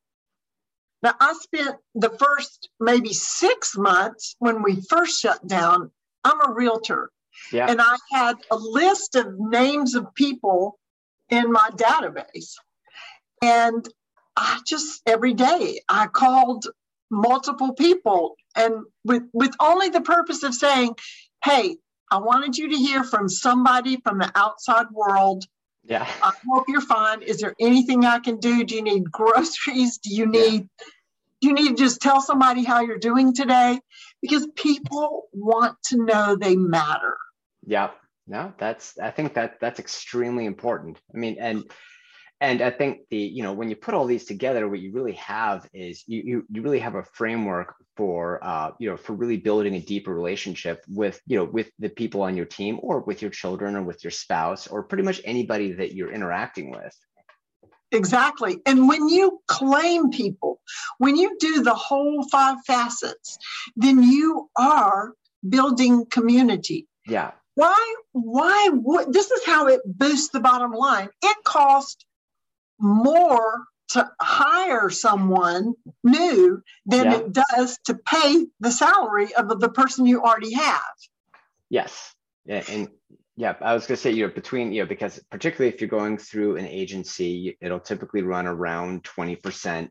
Now, 1.03 1.15
I 1.21 1.35
spent 1.35 1.77
the 1.95 2.11
first 2.11 2.71
maybe 2.81 3.13
six 3.13 3.77
months 3.77 4.37
when 4.39 4.63
we 4.63 4.81
first 4.81 5.21
shut 5.21 5.47
down. 5.47 5.91
I'm 6.25 6.41
a 6.41 6.53
realtor. 6.53 7.11
Yeah. 7.53 7.67
And 7.69 7.81
I 7.81 7.97
had 8.11 8.37
a 8.51 8.57
list 8.57 9.15
of 9.15 9.39
names 9.39 9.95
of 9.95 10.15
people 10.15 10.79
in 11.31 11.53
my 11.53 11.71
database. 11.75 12.55
And 13.43 13.89
I 14.37 14.61
just 14.67 15.03
every 15.07 15.35
day 15.35 15.81
I 15.89 16.07
called 16.07 16.67
multiple 17.11 17.73
people 17.75 18.37
and 18.55 18.85
with 19.05 19.23
with 19.33 19.55
only 19.61 19.89
the 19.89 20.01
purpose 20.01 20.43
of 20.43 20.55
saying, 20.55 20.97
hey, 21.45 21.77
I 22.11 22.19
wanted 22.19 22.57
you 22.57 22.69
to 22.71 22.77
hear 22.77 23.05
from 23.05 23.29
somebody 23.29 24.01
from 24.01 24.19
the 24.19 24.31
outside 24.35 24.87
world. 24.91 25.45
Yeah. 25.85 26.07
I 26.23 26.33
hope 26.51 26.65
you're 26.69 26.81
fine. 26.81 27.23
Is 27.23 27.39
there 27.39 27.55
anything 27.61 28.05
I 28.05 28.19
can 28.19 28.39
do? 28.39 28.65
Do 28.65 28.75
you 28.75 28.83
need 28.83 29.11
groceries? 29.11 29.99
Do 29.99 30.15
you 30.15 30.27
need 30.27 30.63
yeah. 30.63 30.87
do 31.41 31.49
you 31.49 31.53
need 31.55 31.69
to 31.69 31.75
just 31.83 32.01
tell 32.01 32.21
somebody 32.21 32.65
how 32.65 32.81
you're 32.81 32.99
doing 32.99 33.35
today? 33.35 33.81
Because 34.21 34.47
people 34.55 35.29
want 35.33 35.77
to 35.87 36.05
know 36.05 36.37
they 36.37 36.57
matter. 36.57 37.17
Yeah. 37.67 37.91
No, 38.27 38.53
that's 38.59 38.99
I 38.99 39.11
think 39.11 39.35
that 39.35 39.59
that's 39.61 39.81
extremely 39.81 40.45
important. 40.45 41.01
I 41.15 41.19
mean, 41.19 41.37
and 41.41 41.65
and 42.41 42.63
i 42.63 42.71
think 42.71 43.01
the 43.11 43.17
you 43.17 43.43
know 43.43 43.53
when 43.53 43.69
you 43.69 43.77
put 43.77 43.95
all 43.95 44.07
these 44.07 44.25
together 44.25 44.69
what 44.69 44.81
you 44.81 44.93
really 44.93 45.13
have 45.13 45.69
is 45.73 46.05
you 46.07 46.23
you, 46.25 46.47
you 46.51 46.63
really 46.63 46.79
have 46.79 46.95
a 46.95 47.03
framework 47.03 47.75
for 47.97 48.39
uh, 48.45 48.71
you 48.79 48.89
know 48.89 48.97
for 48.97 49.15
really 49.15 49.37
building 49.37 49.75
a 49.75 49.81
deeper 49.81 50.15
relationship 50.15 50.85
with 50.89 51.21
you 51.27 51.37
know 51.37 51.45
with 51.45 51.71
the 51.79 51.89
people 51.89 52.23
on 52.23 52.37
your 52.37 52.47
team 52.47 52.79
or 52.83 53.01
with 53.01 53.23
your 53.23 53.31
children 53.31 53.75
or 53.75 53.83
with 53.83 54.05
your 54.05 54.11
spouse 54.11 54.67
or 54.67 54.83
pretty 54.83 55.03
much 55.03 55.21
anybody 55.25 55.73
that 55.73 55.95
you're 55.95 56.13
interacting 56.13 56.71
with 56.71 56.95
Exactly. 57.91 58.61
And 58.67 58.89
when 58.89 59.09
you 59.09 59.41
claim 59.47 60.11
people, 60.11 60.61
when 60.99 61.17
you 61.17 61.37
do 61.41 61.63
the 61.63 61.75
whole 61.75 62.23
five 62.29 62.59
facets, 62.67 63.39
then 63.77 64.03
you 64.03 64.51
are 64.57 65.15
building 65.49 66.05
community. 66.11 66.87
Yeah. 67.07 67.33
Why, 67.55 67.95
why 68.13 68.69
would 68.73 69.13
this 69.13 69.31
is 69.31 69.45
how 69.45 69.69
it 69.69 69.81
boosts 69.85 70.29
the 70.29 70.41
bottom 70.41 70.73
line? 70.73 71.09
It 71.23 71.37
costs 71.45 72.05
more 72.79 73.65
to 73.89 74.11
hire 74.21 74.91
someone 74.91 75.75
new 76.05 76.63
than 76.87 77.07
yeah. 77.07 77.17
it 77.17 77.33
does 77.33 77.79
to 77.85 77.95
pay 77.95 78.47
the 78.61 78.71
salary 78.71 79.35
of 79.35 79.61
the 79.61 79.69
person 79.71 80.07
you 80.07 80.23
already 80.23 80.53
have. 80.53 80.83
Yes. 81.71 82.15
Yeah, 82.45 82.63
and 82.69 82.89
yeah, 83.37 83.55
I 83.61 83.73
was 83.75 83.87
going 83.87 83.97
to 83.97 84.03
say, 84.03 84.11
you 84.11 84.27
know, 84.27 84.33
between, 84.33 84.73
you 84.73 84.83
know, 84.83 84.89
because 84.89 85.21
particularly 85.31 85.73
if 85.73 85.81
you're 85.81 85.89
going 85.89 86.19
through 86.19 86.57
an 86.57 86.67
agency, 86.67 87.57
it'll 87.61 87.79
typically 87.81 88.23
run 88.23 88.47
around 88.47 89.05
20% 89.05 89.91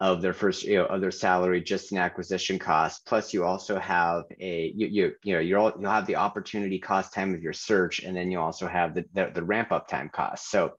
of 0.00 0.20
their 0.20 0.32
first, 0.32 0.64
you 0.64 0.78
know, 0.78 0.86
of 0.86 1.00
their 1.00 1.12
salary 1.12 1.62
just 1.62 1.92
in 1.92 1.98
acquisition 1.98 2.58
costs. 2.58 3.00
Plus 3.06 3.32
you 3.32 3.44
also 3.44 3.78
have 3.78 4.24
a, 4.40 4.72
you, 4.76 4.88
you, 4.88 5.12
you 5.22 5.34
know, 5.34 5.40
you're 5.40 5.58
all, 5.58 5.72
you'll 5.80 5.90
have 5.90 6.06
the 6.06 6.16
opportunity 6.16 6.78
cost 6.78 7.14
time 7.14 7.34
of 7.34 7.42
your 7.42 7.52
search, 7.52 8.00
and 8.00 8.16
then 8.16 8.30
you 8.30 8.40
also 8.40 8.66
have 8.66 8.94
the, 8.94 9.04
the, 9.14 9.30
the 9.32 9.42
ramp 9.42 9.72
up 9.72 9.88
time 9.88 10.10
cost. 10.12 10.50
So 10.50 10.72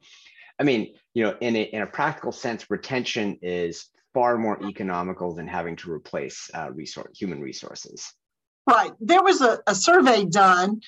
I 0.63 0.65
mean, 0.65 0.93
you 1.13 1.23
know, 1.23 1.35
in 1.41 1.57
a, 1.57 1.61
in 1.61 1.81
a 1.81 1.85
practical 1.85 2.31
sense, 2.31 2.71
retention 2.71 3.37
is 3.41 3.89
far 4.13 4.37
more 4.37 4.63
economical 4.65 5.35
than 5.35 5.45
having 5.45 5.75
to 5.75 5.91
replace 5.91 6.49
uh, 6.53 6.71
resource, 6.71 7.19
human 7.19 7.41
resources. 7.41 8.13
Right. 8.65 8.93
There 9.01 9.21
was 9.21 9.41
a, 9.41 9.59
a 9.67 9.75
survey 9.75 10.23
done 10.23 10.79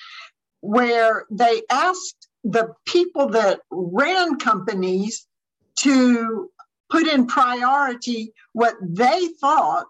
where 0.62 1.26
they 1.30 1.60
asked 1.70 2.26
the 2.42 2.72
people 2.86 3.28
that 3.28 3.60
ran 3.70 4.38
companies 4.38 5.26
to 5.80 6.50
put 6.88 7.06
in 7.06 7.26
priority 7.26 8.32
what 8.54 8.76
they 8.80 9.28
thought 9.42 9.88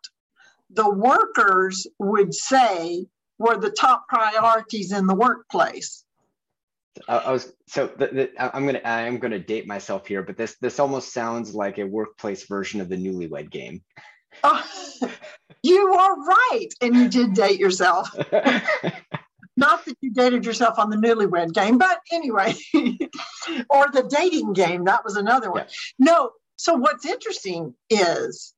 the 0.71 0.91
workers 0.91 1.87
would 2.01 2.35
say 2.35 3.07
were 3.39 3.57
the 3.57 3.71
top 3.71 4.09
priorities 4.09 4.91
in 4.91 5.07
the 5.07 5.15
workplace. 5.15 6.05
I, 7.09 7.17
I 7.19 7.33
was 7.33 7.53
so 7.67 7.87
the, 7.87 8.07
the, 8.07 8.55
I'm 8.57 8.67
gonna 8.67 8.81
I'm 8.85 9.19
gonna 9.19 9.39
date 9.39 9.67
myself 9.67 10.07
here, 10.07 10.23
but 10.23 10.37
this 10.37 10.57
this 10.61 10.79
almost 10.79 11.13
sounds 11.13 11.55
like 11.55 11.79
a 11.79 11.87
workplace 11.87 12.47
version 12.47 12.81
of 12.81 12.89
the 12.89 12.97
Newlywed 12.97 13.51
Game. 13.51 13.83
Oh, 14.45 14.65
you 15.63 15.95
are 15.95 16.17
right, 16.17 16.69
and 16.81 16.95
you 16.95 17.09
did 17.09 17.35
date 17.35 17.59
yourself. 17.59 18.09
Not 19.59 19.87
that 19.87 19.97
you 20.03 20.11
dated 20.11 20.45
yourself 20.45 20.79
on 20.79 20.91
the 20.91 20.97
Newlywed 20.97 21.55
Game, 21.55 21.79
but 21.79 22.01
anyway, 22.13 22.55
or 23.71 23.87
the 23.91 24.07
dating 24.09 24.53
game. 24.53 24.85
That 24.85 25.05
was 25.05 25.17
another 25.17 25.51
one. 25.51 25.63
Yeah. 25.63 25.75
No. 25.99 26.31
So 26.57 26.75
what's 26.75 27.07
interesting 27.07 27.75
is 27.91 28.55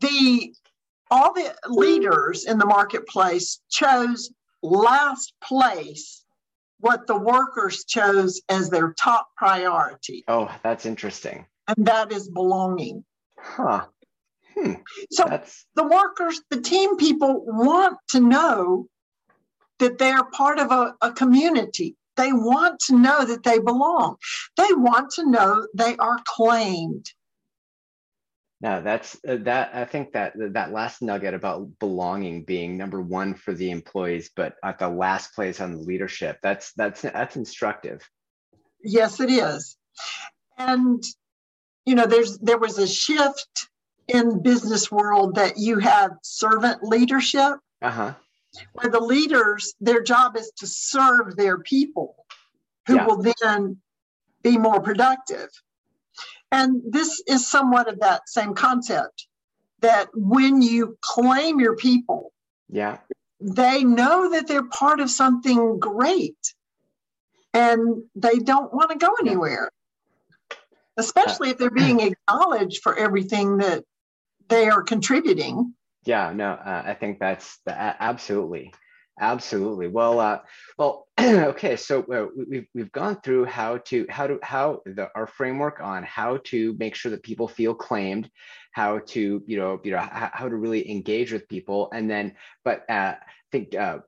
the 0.00 0.54
all 1.10 1.32
the 1.32 1.54
leaders 1.68 2.44
in 2.44 2.58
the 2.58 2.66
marketplace 2.66 3.60
chose 3.70 4.30
last 4.62 5.32
place 5.42 6.24
what 6.80 7.06
the 7.06 7.18
workers 7.18 7.84
chose 7.84 8.40
as 8.48 8.70
their 8.70 8.92
top 8.92 9.28
priority. 9.36 10.24
Oh, 10.28 10.54
that's 10.62 10.86
interesting. 10.86 11.46
And 11.68 11.86
that 11.86 12.12
is 12.12 12.28
belonging. 12.28 13.04
Huh. 13.38 13.86
Hmm. 14.56 14.74
So 15.10 15.24
that's... 15.28 15.66
the 15.74 15.86
workers, 15.86 16.40
the 16.50 16.60
team 16.60 16.96
people 16.96 17.44
want 17.46 17.98
to 18.10 18.20
know 18.20 18.88
that 19.78 19.98
they're 19.98 20.24
part 20.24 20.58
of 20.58 20.70
a, 20.70 20.94
a 21.00 21.12
community. 21.12 21.96
They 22.16 22.32
want 22.32 22.80
to 22.86 22.98
know 22.98 23.26
that 23.26 23.42
they 23.42 23.58
belong. 23.58 24.16
They 24.56 24.72
want 24.72 25.10
to 25.12 25.28
know 25.28 25.66
they 25.74 25.96
are 25.96 26.18
claimed. 26.24 27.12
No, 28.60 28.80
that's 28.80 29.16
uh, 29.28 29.36
that. 29.42 29.74
I 29.74 29.84
think 29.84 30.12
that 30.12 30.32
that 30.36 30.72
last 30.72 31.02
nugget 31.02 31.34
about 31.34 31.78
belonging 31.78 32.44
being 32.44 32.78
number 32.78 33.02
one 33.02 33.34
for 33.34 33.52
the 33.52 33.70
employees, 33.70 34.30
but 34.34 34.54
at 34.64 34.78
the 34.78 34.88
last 34.88 35.34
place 35.34 35.60
on 35.60 35.72
the 35.72 35.82
leadership. 35.82 36.38
That's 36.42 36.72
that's 36.72 37.02
that's 37.02 37.36
instructive. 37.36 38.08
Yes, 38.82 39.20
it 39.20 39.30
is, 39.30 39.76
and 40.56 41.02
you 41.84 41.94
know, 41.94 42.06
there's 42.06 42.38
there 42.38 42.58
was 42.58 42.78
a 42.78 42.86
shift 42.86 43.68
in 44.08 44.42
business 44.42 44.90
world 44.90 45.34
that 45.34 45.58
you 45.58 45.78
have 45.78 46.12
servant 46.22 46.82
leadership, 46.82 47.58
uh-huh. 47.82 48.14
where 48.72 48.90
the 48.90 49.00
leaders 49.00 49.74
their 49.80 50.02
job 50.02 50.36
is 50.36 50.50
to 50.58 50.66
serve 50.66 51.36
their 51.36 51.58
people, 51.58 52.16
who 52.86 52.96
yeah. 52.96 53.06
will 53.06 53.22
then 53.42 53.76
be 54.42 54.56
more 54.56 54.80
productive. 54.80 55.50
And 56.52 56.82
this 56.88 57.22
is 57.26 57.46
somewhat 57.46 57.88
of 57.88 58.00
that 58.00 58.28
same 58.28 58.54
concept 58.54 59.26
that 59.80 60.08
when 60.14 60.62
you 60.62 60.96
claim 61.00 61.60
your 61.60 61.76
people, 61.76 62.32
yeah, 62.68 62.98
they 63.40 63.84
know 63.84 64.30
that 64.30 64.46
they're 64.46 64.64
part 64.68 65.00
of 65.00 65.10
something 65.10 65.78
great 65.78 66.36
and 67.52 68.04
they 68.14 68.38
don't 68.38 68.72
want 68.72 68.90
to 68.90 68.98
go 68.98 69.12
anywhere. 69.20 69.70
Especially 70.96 71.50
if 71.50 71.58
they're 71.58 71.70
being 71.70 72.00
acknowledged 72.00 72.82
for 72.82 72.96
everything 72.96 73.58
that 73.58 73.84
they 74.48 74.68
are 74.68 74.82
contributing. 74.82 75.74
Yeah, 76.04 76.32
no, 76.34 76.52
uh, 76.52 76.82
I 76.86 76.94
think 76.94 77.18
that's 77.18 77.58
the, 77.66 77.72
absolutely. 77.76 78.72
Absolutely. 79.18 79.88
Well, 79.88 80.20
uh, 80.20 80.40
well, 80.78 81.08
okay. 81.20 81.76
So 81.76 82.02
uh, 82.04 82.26
we've 82.48 82.66
we've 82.74 82.92
gone 82.92 83.20
through 83.22 83.46
how 83.46 83.78
to 83.78 84.06
how 84.10 84.26
to 84.26 84.38
how 84.42 84.82
the 84.84 85.08
our 85.14 85.26
framework 85.26 85.80
on 85.80 86.02
how 86.02 86.38
to 86.44 86.76
make 86.78 86.94
sure 86.94 87.10
that 87.10 87.22
people 87.22 87.48
feel 87.48 87.74
claimed, 87.74 88.30
how 88.72 88.98
to 89.06 89.42
you 89.46 89.56
know 89.56 89.80
you 89.82 89.92
know 89.92 89.98
how, 89.98 90.30
how 90.32 90.48
to 90.48 90.56
really 90.56 90.90
engage 90.90 91.32
with 91.32 91.48
people, 91.48 91.88
and 91.94 92.10
then 92.10 92.34
but 92.62 92.84
uh, 92.90 93.14
I 93.16 93.16
think 93.50 93.74
uh, 93.74 94.00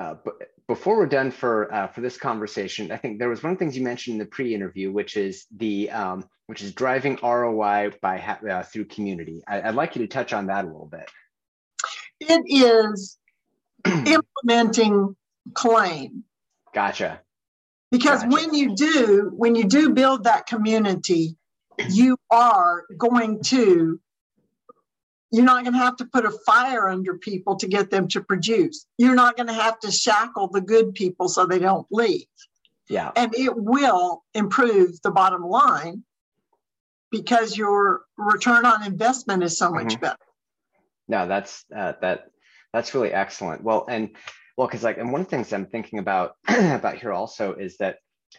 uh, 0.00 0.14
before 0.66 0.96
we're 0.96 1.06
done 1.06 1.30
for 1.30 1.72
uh, 1.72 1.86
for 1.86 2.00
this 2.00 2.16
conversation, 2.16 2.90
I 2.90 2.96
think 2.96 3.20
there 3.20 3.28
was 3.28 3.44
one 3.44 3.52
of 3.52 3.58
the 3.58 3.64
things 3.64 3.76
you 3.76 3.84
mentioned 3.84 4.14
in 4.14 4.18
the 4.18 4.26
pre-interview, 4.26 4.90
which 4.90 5.16
is 5.16 5.46
the 5.56 5.88
um, 5.90 6.28
which 6.46 6.62
is 6.62 6.72
driving 6.72 7.16
ROI 7.22 7.92
by 8.02 8.18
uh, 8.18 8.64
through 8.64 8.86
community. 8.86 9.44
I, 9.46 9.62
I'd 9.62 9.76
like 9.76 9.94
you 9.94 10.02
to 10.02 10.08
touch 10.08 10.32
on 10.32 10.46
that 10.46 10.64
a 10.64 10.66
little 10.66 10.90
bit. 10.90 11.08
It 12.18 12.42
is 12.48 13.18
implementing 14.06 15.16
claim. 15.54 16.24
Gotcha. 16.74 17.20
Because 17.90 18.22
gotcha. 18.22 18.34
when 18.34 18.54
you 18.54 18.74
do, 18.74 19.32
when 19.36 19.54
you 19.54 19.64
do 19.64 19.90
build 19.90 20.24
that 20.24 20.46
community, 20.46 21.36
you 21.90 22.16
are 22.30 22.84
going 22.96 23.42
to 23.44 24.00
you're 25.32 25.44
not 25.44 25.64
going 25.64 25.72
to 25.72 25.78
have 25.78 25.96
to 25.96 26.04
put 26.04 26.26
a 26.26 26.30
fire 26.30 26.88
under 26.88 27.16
people 27.16 27.56
to 27.56 27.66
get 27.66 27.90
them 27.90 28.06
to 28.08 28.20
produce. 28.20 28.86
You're 28.98 29.14
not 29.14 29.34
going 29.34 29.46
to 29.46 29.54
have 29.54 29.80
to 29.80 29.90
shackle 29.90 30.48
the 30.48 30.60
good 30.60 30.92
people 30.92 31.28
so 31.28 31.46
they 31.46 31.58
don't 31.58 31.86
leave. 31.90 32.26
Yeah. 32.88 33.12
And 33.16 33.34
it 33.34 33.56
will 33.56 34.24
improve 34.34 35.00
the 35.00 35.10
bottom 35.10 35.42
line 35.42 36.04
because 37.10 37.56
your 37.56 38.02
return 38.18 38.66
on 38.66 38.84
investment 38.84 39.42
is 39.42 39.56
so 39.56 39.70
much 39.70 39.86
mm-hmm. 39.94 40.00
better. 40.00 40.16
No, 41.08 41.26
that's 41.26 41.64
uh, 41.74 41.94
that 42.02 42.31
that's 42.72 42.94
really 42.94 43.12
excellent. 43.12 43.62
Well, 43.62 43.86
and 43.88 44.10
well, 44.56 44.66
because 44.66 44.82
like, 44.82 44.98
and 44.98 45.12
one 45.12 45.20
of 45.20 45.26
the 45.26 45.36
things 45.36 45.52
I'm 45.52 45.66
thinking 45.66 45.98
about 45.98 46.36
about 46.48 46.98
here 46.98 47.12
also 47.12 47.54
is 47.54 47.76
that 47.78 47.96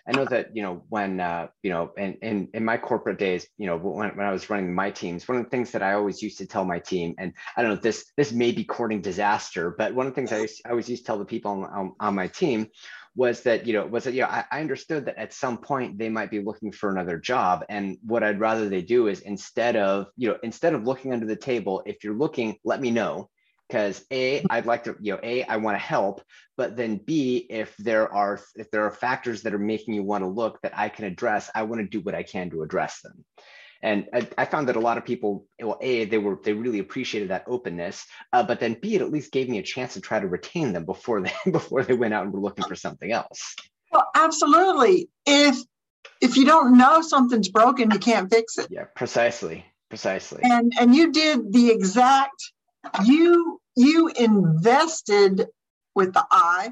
I 0.07 0.11
know 0.11 0.25
that 0.25 0.55
you 0.55 0.63
know 0.63 0.83
when 0.89 1.19
uh, 1.19 1.47
you 1.61 1.71
know 1.71 1.91
in, 1.97 2.13
in 2.21 2.49
in 2.53 2.65
my 2.65 2.77
corporate 2.77 3.19
days, 3.19 3.47
you 3.57 3.67
know 3.67 3.77
when, 3.77 4.15
when 4.15 4.25
I 4.25 4.31
was 4.31 4.49
running 4.49 4.73
my 4.73 4.91
teams, 4.91 5.27
one 5.27 5.37
of 5.37 5.43
the 5.43 5.49
things 5.49 5.71
that 5.71 5.83
I 5.83 5.93
always 5.93 6.21
used 6.21 6.37
to 6.39 6.47
tell 6.47 6.65
my 6.65 6.79
team, 6.79 7.15
and 7.17 7.33
I 7.55 7.61
don't 7.61 7.75
know 7.75 7.81
this 7.81 8.11
this 8.17 8.31
may 8.31 8.51
be 8.51 8.63
courting 8.63 9.01
disaster, 9.01 9.75
but 9.77 9.93
one 9.93 10.07
of 10.07 10.11
the 10.11 10.15
things 10.15 10.31
I, 10.31 10.39
used, 10.39 10.61
I 10.65 10.71
always 10.71 10.89
used 10.89 11.03
to 11.03 11.07
tell 11.07 11.19
the 11.19 11.25
people 11.25 11.51
on, 11.51 11.63
on, 11.65 11.93
on 11.99 12.15
my 12.15 12.27
team 12.27 12.67
was 13.15 13.41
that 13.43 13.67
you 13.67 13.73
know 13.73 13.85
was 13.85 14.05
that 14.05 14.13
you 14.13 14.21
know 14.21 14.27
I, 14.27 14.45
I 14.51 14.61
understood 14.61 15.05
that 15.05 15.17
at 15.17 15.33
some 15.33 15.57
point 15.57 15.99
they 15.99 16.09
might 16.09 16.31
be 16.31 16.39
looking 16.41 16.71
for 16.71 16.89
another 16.89 17.17
job, 17.17 17.63
and 17.69 17.97
what 18.03 18.23
I'd 18.23 18.39
rather 18.39 18.69
they 18.69 18.81
do 18.81 19.07
is 19.07 19.21
instead 19.21 19.75
of 19.75 20.07
you 20.17 20.29
know 20.29 20.37
instead 20.43 20.73
of 20.73 20.83
looking 20.83 21.13
under 21.13 21.25
the 21.25 21.35
table, 21.35 21.83
if 21.85 22.03
you're 22.03 22.17
looking, 22.17 22.57
let 22.63 22.81
me 22.81 22.91
know 22.91 23.29
because 23.67 24.05
a 24.11 24.45
i'd 24.51 24.65
like 24.65 24.83
to 24.83 24.95
you 24.99 25.13
know 25.13 25.19
a 25.23 25.43
i 25.43 25.57
want 25.57 25.75
to 25.75 25.79
help 25.79 26.21
but 26.57 26.75
then 26.75 26.97
b 26.97 27.45
if 27.49 27.75
there 27.77 28.11
are 28.13 28.39
if 28.55 28.69
there 28.71 28.85
are 28.85 28.91
factors 28.91 29.41
that 29.43 29.53
are 29.53 29.59
making 29.59 29.93
you 29.93 30.03
want 30.03 30.23
to 30.23 30.27
look 30.27 30.61
that 30.61 30.77
i 30.77 30.89
can 30.89 31.05
address 31.05 31.49
i 31.55 31.63
want 31.63 31.81
to 31.81 31.87
do 31.87 32.01
what 32.01 32.15
i 32.15 32.23
can 32.23 32.49
to 32.49 32.61
address 32.61 33.01
them. 33.01 33.23
And 33.81 34.07
I, 34.13 34.25
I 34.37 34.45
found 34.45 34.69
that 34.69 34.77
a 34.77 34.79
lot 34.79 34.97
of 34.97 35.03
people 35.03 35.45
well 35.59 35.77
a 35.81 36.05
they 36.05 36.17
were 36.17 36.39
they 36.41 36.53
really 36.53 36.79
appreciated 36.79 37.31
that 37.31 37.43
openness 37.47 38.05
uh, 38.31 38.41
but 38.41 38.61
then 38.61 38.77
b 38.81 38.95
it 38.95 39.01
at 39.01 39.11
least 39.11 39.33
gave 39.33 39.49
me 39.49 39.57
a 39.57 39.63
chance 39.63 39.95
to 39.95 40.01
try 40.01 40.19
to 40.21 40.27
retain 40.27 40.71
them 40.71 40.85
before 40.85 41.21
they 41.21 41.33
before 41.51 41.83
they 41.83 41.93
went 41.93 42.13
out 42.13 42.23
and 42.23 42.33
were 42.33 42.39
looking 42.39 42.65
for 42.65 42.75
something 42.75 43.11
else. 43.11 43.55
Well 43.91 44.07
absolutely. 44.15 45.09
If 45.25 45.57
if 46.21 46.37
you 46.37 46.45
don't 46.45 46.77
know 46.77 47.01
something's 47.01 47.49
broken 47.49 47.91
you 47.91 47.99
can't 47.99 48.31
fix 48.31 48.57
it. 48.57 48.67
Yeah 48.69 48.85
precisely 48.95 49.65
precisely. 49.89 50.39
And 50.43 50.71
and 50.79 50.95
you 50.95 51.11
did 51.11 51.51
the 51.51 51.69
exact 51.69 52.53
you 53.05 53.59
you 53.75 54.09
invested 54.09 55.47
with 55.95 56.13
the 56.13 56.25
I 56.31 56.71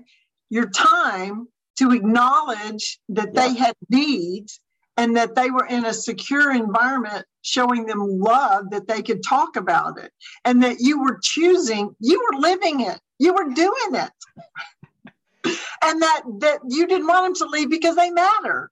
your 0.50 0.69
time 0.69 1.47
to 1.78 1.91
acknowledge 1.91 3.00
that 3.10 3.30
yeah. 3.34 3.47
they 3.47 3.56
had 3.56 3.76
needs 3.89 4.60
and 4.97 5.15
that 5.15 5.36
they 5.36 5.50
were 5.50 5.65
in 5.65 5.86
a 5.86 5.93
secure 5.93 6.52
environment 6.52 7.26
showing 7.41 7.86
them 7.86 8.00
love 8.19 8.69
that 8.69 8.88
they 8.88 9.02
could 9.02 9.24
talk 9.24 9.56
about 9.56 9.97
it 9.97 10.12
and 10.45 10.62
that 10.62 10.78
you 10.80 11.02
were 11.02 11.19
choosing 11.24 11.95
you 12.00 12.19
were 12.19 12.39
living 12.39 12.82
it 12.82 13.00
you 13.21 13.34
were 13.34 13.54
doing 13.54 13.95
it. 13.95 14.12
And 15.84 16.00
that 16.04 16.21
that 16.41 16.60
you 16.69 16.86
didn't 16.86 17.08
want 17.08 17.26
them 17.26 17.47
to 17.50 17.52
leave 17.52 17.71
because 17.71 17.95
they 17.95 18.12
matter. 18.12 18.69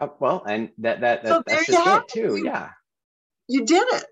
Uh, 0.00 0.08
well 0.18 0.42
and 0.44 0.70
that 0.78 1.00
that, 1.02 1.22
that 1.22 1.28
so 1.28 1.42
that's 1.46 1.66
just 1.66 1.88
it. 1.88 2.08
too 2.08 2.36
you, 2.36 2.44
yeah. 2.46 2.70
You 3.46 3.64
did 3.64 3.86
it 3.92 4.04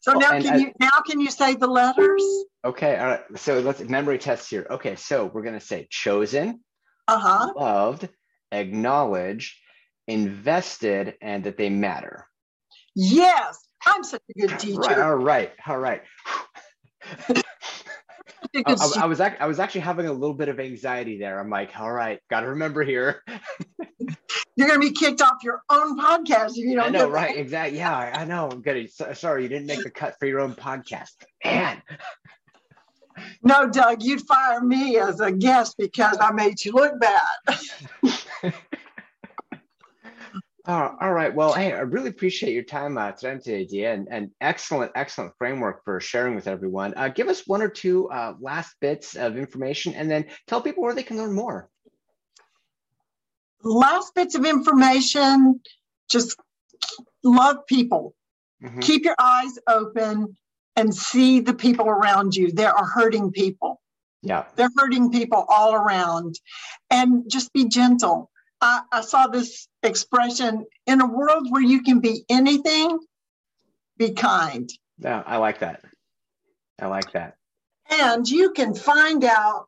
so 0.00 0.12
now 0.12 0.30
can 0.40 0.54
I, 0.54 0.56
you 0.56 0.72
now 0.80 1.00
can 1.06 1.20
you 1.20 1.30
say 1.30 1.54
the 1.54 1.66
letters? 1.66 2.22
Okay, 2.64 2.96
all 2.98 3.06
right. 3.06 3.20
So 3.36 3.60
let's 3.60 3.80
memory 3.80 4.18
test 4.18 4.48
here. 4.50 4.66
Okay, 4.70 4.96
so 4.96 5.26
we're 5.26 5.42
gonna 5.42 5.60
say 5.60 5.86
chosen, 5.90 6.60
uh-huh. 7.06 7.52
loved, 7.54 8.08
acknowledged, 8.50 9.56
invested, 10.08 11.14
and 11.20 11.44
that 11.44 11.56
they 11.56 11.68
matter. 11.68 12.26
Yes, 12.94 13.58
I'm 13.86 14.02
such 14.02 14.22
a 14.34 14.46
good 14.46 14.58
teacher. 14.58 14.80
Right, 14.80 14.98
all 14.98 15.16
right, 15.16 15.52
all 15.66 15.78
right. 15.78 16.02
I, 18.54 18.62
I, 18.66 18.74
I, 19.02 19.06
was 19.06 19.20
I 19.20 19.46
was 19.46 19.60
actually 19.60 19.82
having 19.82 20.06
a 20.06 20.12
little 20.12 20.34
bit 20.34 20.48
of 20.48 20.58
anxiety 20.58 21.18
there. 21.18 21.38
I'm 21.38 21.50
like, 21.50 21.78
all 21.78 21.92
right, 21.92 22.20
got 22.30 22.40
to 22.40 22.48
remember 22.48 22.82
here. 22.82 23.22
You're 24.60 24.68
going 24.68 24.80
to 24.82 24.86
be 24.86 24.94
kicked 24.94 25.22
off 25.22 25.42
your 25.42 25.62
own 25.70 25.98
podcast 25.98 26.50
if 26.50 26.58
you 26.58 26.74
don't. 26.74 26.84
I 26.84 26.88
know, 26.90 27.08
right? 27.08 27.34
That. 27.34 27.40
Exactly. 27.40 27.78
Yeah, 27.78 27.96
I, 27.96 28.20
I 28.20 28.24
know. 28.26 28.50
I'm 28.50 28.60
good. 28.60 28.92
So, 28.92 29.10
sorry, 29.14 29.44
you 29.44 29.48
didn't 29.48 29.66
make 29.66 29.82
the 29.82 29.90
cut 29.90 30.16
for 30.18 30.26
your 30.26 30.40
own 30.40 30.54
podcast, 30.54 31.12
man. 31.42 31.80
No, 33.42 33.70
Doug, 33.70 34.02
you'd 34.02 34.20
fire 34.20 34.60
me 34.60 34.98
as 34.98 35.20
a 35.20 35.32
guest 35.32 35.76
because 35.78 36.18
I 36.20 36.32
made 36.32 36.62
you 36.62 36.72
look 36.72 36.92
bad. 37.00 37.58
Oh, 40.66 40.96
all 41.00 41.12
right. 41.12 41.34
Well, 41.34 41.54
hey, 41.54 41.72
I 41.72 41.80
really 41.80 42.10
appreciate 42.10 42.52
your 42.52 42.62
time 42.64 42.98
uh, 42.98 43.12
today, 43.12 43.64
Dea, 43.64 43.86
and, 43.86 44.08
and 44.10 44.30
excellent, 44.42 44.92
excellent 44.94 45.32
framework 45.38 45.82
for 45.84 46.00
sharing 46.00 46.34
with 46.34 46.46
everyone. 46.46 46.92
Uh, 46.96 47.08
give 47.08 47.28
us 47.28 47.46
one 47.46 47.62
or 47.62 47.68
two 47.68 48.10
uh, 48.10 48.34
last 48.40 48.76
bits 48.80 49.16
of 49.16 49.38
information 49.38 49.94
and 49.94 50.10
then 50.10 50.26
tell 50.46 50.60
people 50.60 50.82
where 50.82 50.94
they 50.94 51.02
can 51.02 51.16
learn 51.16 51.32
more. 51.32 51.69
Last 53.62 54.14
bits 54.14 54.34
of 54.34 54.44
information, 54.44 55.60
just 56.08 56.36
love 57.22 57.66
people. 57.66 58.14
Mm-hmm. 58.62 58.80
Keep 58.80 59.04
your 59.04 59.16
eyes 59.18 59.58
open 59.66 60.36
and 60.76 60.94
see 60.94 61.40
the 61.40 61.54
people 61.54 61.86
around 61.86 62.34
you. 62.34 62.52
There 62.52 62.72
are 62.72 62.86
hurting 62.86 63.32
people. 63.32 63.80
Yeah. 64.22 64.44
They're 64.56 64.70
hurting 64.76 65.10
people 65.10 65.44
all 65.48 65.74
around. 65.74 66.38
And 66.90 67.30
just 67.30 67.52
be 67.52 67.66
gentle. 67.68 68.30
I, 68.60 68.82
I 68.92 69.00
saw 69.00 69.26
this 69.26 69.66
expression 69.82 70.66
in 70.86 71.00
a 71.00 71.06
world 71.06 71.46
where 71.50 71.62
you 71.62 71.82
can 71.82 72.00
be 72.00 72.24
anything, 72.28 72.98
be 73.96 74.12
kind. 74.12 74.70
Yeah, 74.98 75.22
I 75.26 75.38
like 75.38 75.60
that. 75.60 75.82
I 76.80 76.86
like 76.86 77.12
that. 77.12 77.36
And 77.90 78.28
you 78.28 78.52
can 78.52 78.74
find 78.74 79.24
out, 79.24 79.66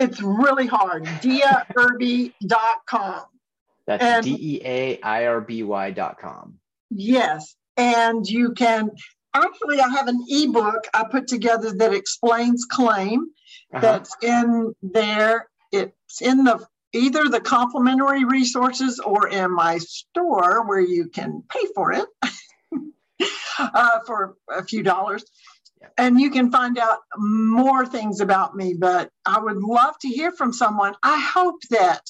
it's 0.00 0.20
really 0.22 0.66
hard, 0.66 1.04
deairby.com. 1.04 2.34
That's 3.86 4.26
D 4.26 4.36
E 4.38 4.60
A 4.64 5.00
I 5.00 5.26
R 5.26 5.40
B 5.40 5.62
Y.com. 5.62 6.58
Yes. 6.90 7.56
And 7.76 8.28
you 8.28 8.52
can 8.52 8.90
actually, 9.34 9.80
I 9.80 9.88
have 9.88 10.08
an 10.08 10.24
ebook 10.28 10.86
I 10.92 11.04
put 11.10 11.26
together 11.26 11.72
that 11.72 11.94
explains 11.94 12.64
claim 12.64 13.28
uh-huh. 13.72 13.80
that's 13.80 14.14
in 14.22 14.74
there. 14.82 15.48
It's 15.72 16.20
in 16.20 16.44
the 16.44 16.66
either 16.92 17.28
the 17.28 17.40
complimentary 17.40 18.24
resources 18.24 18.98
or 18.98 19.28
in 19.28 19.54
my 19.54 19.78
store 19.78 20.66
where 20.66 20.80
you 20.80 21.08
can 21.08 21.42
pay 21.48 21.66
for 21.74 21.92
it 21.92 22.06
uh, 23.58 24.00
for 24.06 24.36
a 24.50 24.64
few 24.64 24.82
dollars. 24.82 25.24
And 25.96 26.20
you 26.20 26.30
can 26.30 26.50
find 26.50 26.78
out 26.78 26.98
more 27.16 27.86
things 27.86 28.20
about 28.20 28.56
me, 28.56 28.74
but 28.74 29.10
I 29.26 29.38
would 29.38 29.58
love 29.58 29.98
to 30.00 30.08
hear 30.08 30.32
from 30.32 30.52
someone. 30.52 30.94
I 31.02 31.20
hope 31.20 31.60
that 31.70 32.02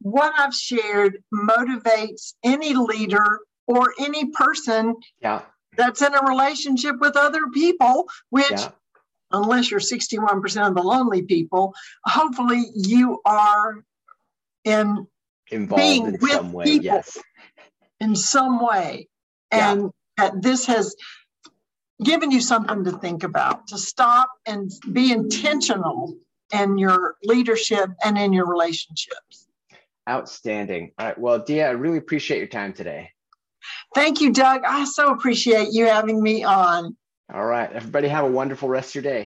what 0.00 0.32
I've 0.36 0.54
shared 0.54 1.22
motivates 1.32 2.34
any 2.42 2.74
leader 2.74 3.40
or 3.66 3.92
any 3.98 4.26
person 4.26 4.94
yeah. 5.20 5.42
that's 5.76 6.02
in 6.02 6.14
a 6.14 6.22
relationship 6.22 6.96
with 7.00 7.16
other 7.16 7.48
people, 7.52 8.08
which, 8.30 8.50
yeah. 8.50 8.70
unless 9.32 9.70
you're 9.70 9.80
61% 9.80 10.68
of 10.68 10.74
the 10.74 10.82
lonely 10.82 11.22
people, 11.22 11.74
hopefully 12.04 12.64
you 12.74 13.20
are 13.24 13.84
in 14.64 15.06
involved 15.50 15.82
being 15.82 16.06
in 16.06 16.18
with 16.20 16.32
some 16.32 16.52
way. 16.52 16.64
People 16.64 16.84
yes. 16.84 17.18
In 18.00 18.14
some 18.14 18.64
way. 18.64 19.08
And 19.50 19.90
yeah. 20.18 20.30
this 20.38 20.66
has 20.66 20.94
given 22.02 22.30
you 22.30 22.40
something 22.40 22.84
to 22.84 22.92
think 22.92 23.24
about, 23.24 23.66
to 23.68 23.78
stop 23.78 24.30
and 24.46 24.70
be 24.92 25.12
intentional 25.12 26.16
in 26.52 26.78
your 26.78 27.16
leadership 27.24 27.90
and 28.04 28.18
in 28.18 28.32
your 28.32 28.46
relationships. 28.46 29.48
Outstanding. 30.08 30.92
All 30.98 31.06
right. 31.06 31.18
Well, 31.18 31.38
Dea, 31.40 31.62
I 31.62 31.70
really 31.70 31.98
appreciate 31.98 32.38
your 32.38 32.46
time 32.46 32.72
today. 32.72 33.10
Thank 33.94 34.20
you, 34.20 34.32
Doug. 34.32 34.62
I 34.64 34.84
so 34.84 35.12
appreciate 35.12 35.68
you 35.72 35.86
having 35.86 36.22
me 36.22 36.44
on. 36.44 36.96
All 37.32 37.44
right. 37.44 37.70
Everybody 37.72 38.08
have 38.08 38.24
a 38.24 38.30
wonderful 38.30 38.68
rest 38.68 38.90
of 38.90 39.02
your 39.02 39.12
day. 39.12 39.25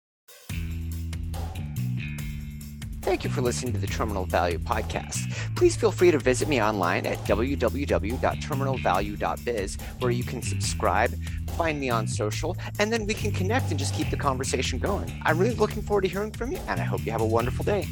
Thank 3.09 3.25
you 3.25 3.31
for 3.31 3.41
listening 3.41 3.73
to 3.73 3.79
the 3.79 3.87
Terminal 3.87 4.27
Value 4.27 4.59
Podcast. 4.59 5.33
Please 5.57 5.75
feel 5.75 5.91
free 5.91 6.11
to 6.11 6.19
visit 6.19 6.47
me 6.47 6.63
online 6.63 7.07
at 7.07 7.17
www.terminalvalue.biz, 7.25 9.79
where 10.01 10.11
you 10.11 10.23
can 10.23 10.43
subscribe, 10.43 11.15
find 11.57 11.81
me 11.81 11.89
on 11.89 12.07
social, 12.07 12.55
and 12.79 12.93
then 12.93 13.07
we 13.07 13.15
can 13.15 13.31
connect 13.31 13.71
and 13.71 13.79
just 13.79 13.95
keep 13.95 14.11
the 14.11 14.17
conversation 14.19 14.79
going. 14.79 15.11
I'm 15.23 15.39
really 15.39 15.55
looking 15.55 15.81
forward 15.81 16.03
to 16.03 16.09
hearing 16.09 16.33
from 16.33 16.53
you, 16.53 16.59
and 16.69 16.79
I 16.79 16.85
hope 16.85 17.07
you 17.07 17.13
have 17.13 17.23
a 17.23 17.27
wonderful 17.27 17.65
day. 17.65 17.89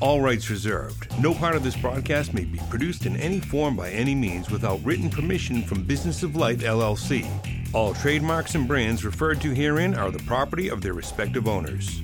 All 0.00 0.20
rights 0.20 0.50
reserved. 0.50 1.08
No 1.18 1.32
part 1.32 1.56
of 1.56 1.64
this 1.64 1.74
broadcast 1.74 2.34
may 2.34 2.44
be 2.44 2.58
produced 2.68 3.06
in 3.06 3.16
any 3.16 3.40
form 3.40 3.74
by 3.74 3.88
any 3.88 4.14
means 4.14 4.50
without 4.50 4.84
written 4.84 5.08
permission 5.08 5.62
from 5.62 5.82
Business 5.82 6.22
of 6.22 6.36
Light 6.36 6.58
LLC. 6.58 7.26
All 7.72 7.94
trademarks 7.94 8.54
and 8.54 8.68
brands 8.68 9.02
referred 9.02 9.40
to 9.40 9.52
herein 9.52 9.94
are 9.94 10.10
the 10.10 10.22
property 10.24 10.68
of 10.68 10.82
their 10.82 10.92
respective 10.92 11.48
owners. 11.48 11.90